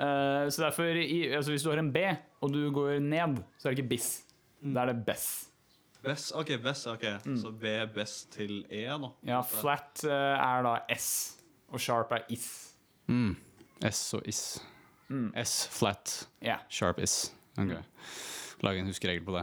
[0.00, 1.98] Uh, så derfor, i, altså hvis du har en B,
[2.40, 4.10] og du går ned, så er det ikke biss.
[4.64, 5.28] Da er det bess.
[6.00, 7.04] Bess, ok, bess, ok.
[7.36, 9.10] Så B er bess til E, da.
[9.28, 10.10] Ja, flat uh,
[10.40, 11.36] er da S,
[11.68, 12.48] og sharp er is.
[13.12, 13.36] Mm.
[13.86, 14.42] S og is.
[15.34, 16.60] S flat, Yeah.
[16.70, 17.32] sharp is.
[17.58, 17.80] Okay.
[18.62, 19.42] lage en huskeregel på det.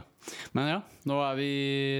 [0.54, 0.78] Men ja,
[1.10, 1.48] nå er vi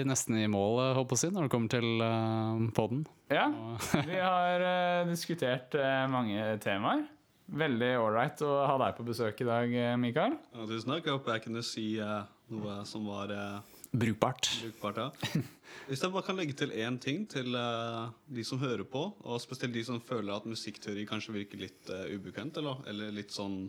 [0.06, 3.00] nesten i mål, eh, håper jeg, når det kommer til uh, podden.
[3.32, 3.48] Ja,
[4.08, 7.02] vi har eh, diskutert eh, mange temaer.
[7.48, 10.36] Veldig ålreit å ha deg på besøk i dag, eh, Mikael.
[10.54, 11.06] Ja, tusen takk.
[11.08, 12.22] Jeg håper jeg kunne si eh,
[12.54, 14.50] noe som var eh, Brukbart.
[14.62, 14.96] brukbart.
[14.96, 15.40] Ja.
[15.88, 19.40] Hvis jeg bare kan legge til én ting til uh, de som hører på, og
[19.40, 23.62] spesielt de som føler at musikkteori kanskje virker litt uh, ubekvent, eller, eller litt sånn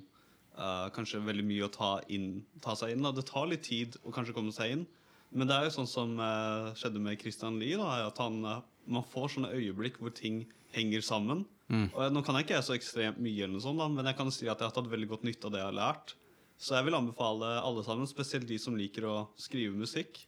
[0.58, 3.06] uh, Kanskje veldig mye å ta, inn, ta seg inn.
[3.06, 3.14] Da.
[3.16, 4.86] Det tar litt tid å kanskje komme seg inn.
[5.32, 6.16] Men det er jo sånn som
[6.74, 8.40] skjedde med Christian Lie, da, at han,
[8.90, 10.40] man får sånne øyeblikk hvor ting
[10.74, 11.44] henger sammen.
[11.70, 14.10] Og jeg, Nå kan jeg ikke jeg så ekstremt mye, eller noe sånt, da, men
[14.10, 16.16] jeg kan si at jeg har tatt veldig godt nytte av det jeg har lært.
[16.60, 20.20] Så jeg vil anbefale alle sammen, spesielt de som liker å skrive musikk,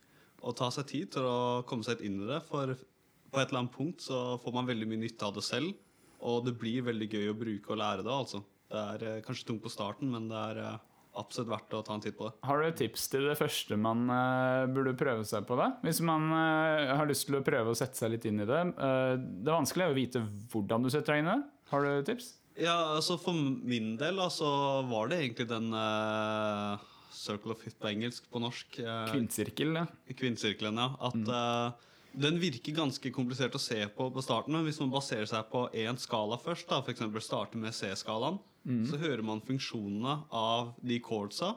[0.41, 2.39] å ta seg tid til å komme seg inn i det.
[2.47, 5.75] For på et eller annet punkt så får man veldig mye nytte av det selv,
[6.23, 8.15] og det blir veldig gøy å bruke og lære det.
[8.15, 8.41] altså.
[8.71, 10.79] Det er eh, kanskje tungt på starten, men det er eh,
[11.19, 12.35] absolutt verdt å ta en titt på det.
[12.47, 15.57] Har du et tips til det første man uh, burde prøve seg på?
[15.59, 15.73] da?
[15.83, 18.61] Hvis man uh, har lyst til å prøve å sette seg litt inn i det.
[18.77, 20.23] Uh, det er vanskelig å vite
[20.53, 21.41] hvordan du setter deg inn i det.
[21.73, 22.31] Har du tips?
[22.61, 24.47] Ja, altså For min del altså,
[24.89, 26.81] var det egentlig den uh,
[27.15, 28.77] Circle of Hit på engelsk, på norsk.
[28.81, 29.87] Uh, Kvinnsirkel, ja.
[30.13, 30.91] Kvinnsirkelen, ja.
[31.09, 31.89] At uh,
[32.21, 35.65] den virker ganske komplisert å se på på starten, men hvis man baserer seg på
[35.73, 37.03] én skala først, da, f.eks.
[37.23, 38.39] starte med C-skalaen,
[38.85, 41.55] så hører man funksjonene av de chordsa,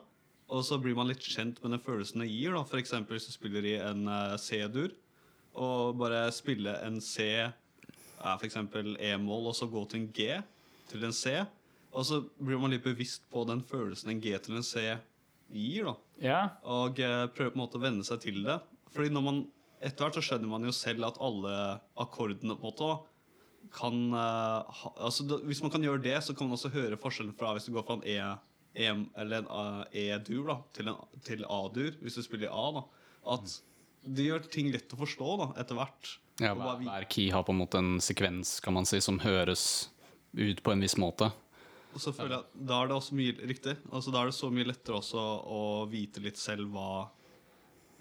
[0.48, 2.54] og så blir man litt kjent med den følelsen det gir.
[2.62, 2.94] F.eks.
[3.10, 4.94] hvis du spiller i en eh, C-dur,
[5.54, 8.56] og bare spille en C, ja, f.eks.
[9.10, 10.30] E-moll, og så gå til en G
[10.90, 11.40] til en C,
[11.94, 14.82] og så blir man litt bevisst på den følelsen en G til en C
[15.54, 15.84] gir.
[15.86, 15.94] da.
[16.22, 18.58] Ja, Og eh, prøve på en måte å venne seg til det.
[18.94, 19.42] Fordi når man
[19.84, 21.52] etter hvert så skjønner man jo selv at alle
[22.00, 22.90] akkordene på en måte
[23.74, 27.00] kan eh, ha, altså da, Hvis man kan gjøre det, så kan man også høre
[27.00, 28.18] forskjellen fra hvis du går fra en E,
[28.74, 32.66] e eller en eh, E-dur da, til en til A-dur, hvis du spiller i A.
[32.80, 32.84] da,
[33.36, 33.56] At
[34.04, 36.14] det gjør ting lett å forstå da, etter hvert.
[36.42, 39.90] Ja, hver, hver key har på en måte en sekvens kan man si, som høres
[40.34, 41.30] ut på en viss måte.
[41.94, 43.76] Og så føler jeg at da er det også mye riktig.
[43.94, 45.20] Altså Da er det så mye lettere også
[45.54, 45.60] å
[45.90, 47.04] vite litt selv hva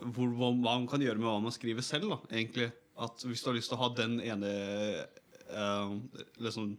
[0.03, 2.09] hvor, hva, man kan gjøre med hva man skriver selv.
[2.11, 2.71] da, egentlig.
[2.99, 5.93] At Hvis du har lyst til å ha den ene eh,
[6.43, 6.73] liksom,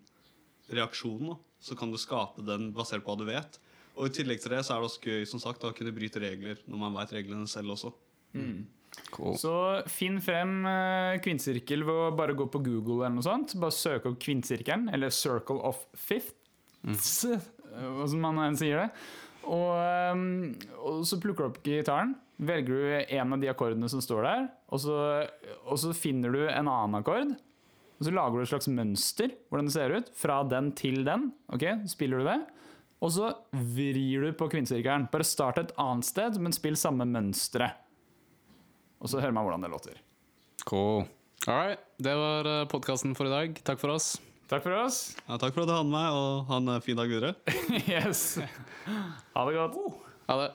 [0.74, 3.60] reaksjonen, da, så kan du skape den basert på hva du vet.
[3.94, 6.22] Og I tillegg til det så er det også gøy som sagt, å kunne bryte
[6.22, 7.94] regler når man vet reglene selv også.
[9.14, 9.36] Cool.
[9.38, 9.52] Så
[9.90, 10.62] finn frem
[11.22, 13.54] kvinnsirkel kvinnesirkel ved å bare gå på Google eller noe sånt.
[13.60, 16.34] Bare søke opp kvinnesirkelen, eller Circle of Fifth,
[16.82, 16.96] mm.
[18.10, 18.90] som man enn sier det.
[19.44, 24.02] Og, eh, og så plukker du opp gitaren, velger du en av de akkordene som
[24.02, 24.96] står der, og så,
[25.68, 27.34] og så finner du en annen akkord.
[27.94, 31.30] Og så lager du et slags mønster, hvordan det ser ut, fra den til den.
[31.54, 32.40] Ok, Spiller du det?
[33.04, 35.06] Og så vrir du på kvinnesirkelen.
[35.12, 37.83] Bare start et annet sted, men spill samme mønsteret.
[39.04, 39.98] Og så hører man hvordan det låter.
[40.64, 41.04] cool.
[41.46, 41.80] All right.
[42.00, 43.58] Det var podkasten for i dag.
[43.68, 44.14] Takk for oss.
[44.48, 45.16] Takk for oss.
[45.26, 47.34] Ja, takk for at du hadde med meg, og ha en eh, fin dag videre.
[47.84, 48.38] yes.
[49.34, 49.76] Ha det godt.
[50.28, 50.48] Ha det.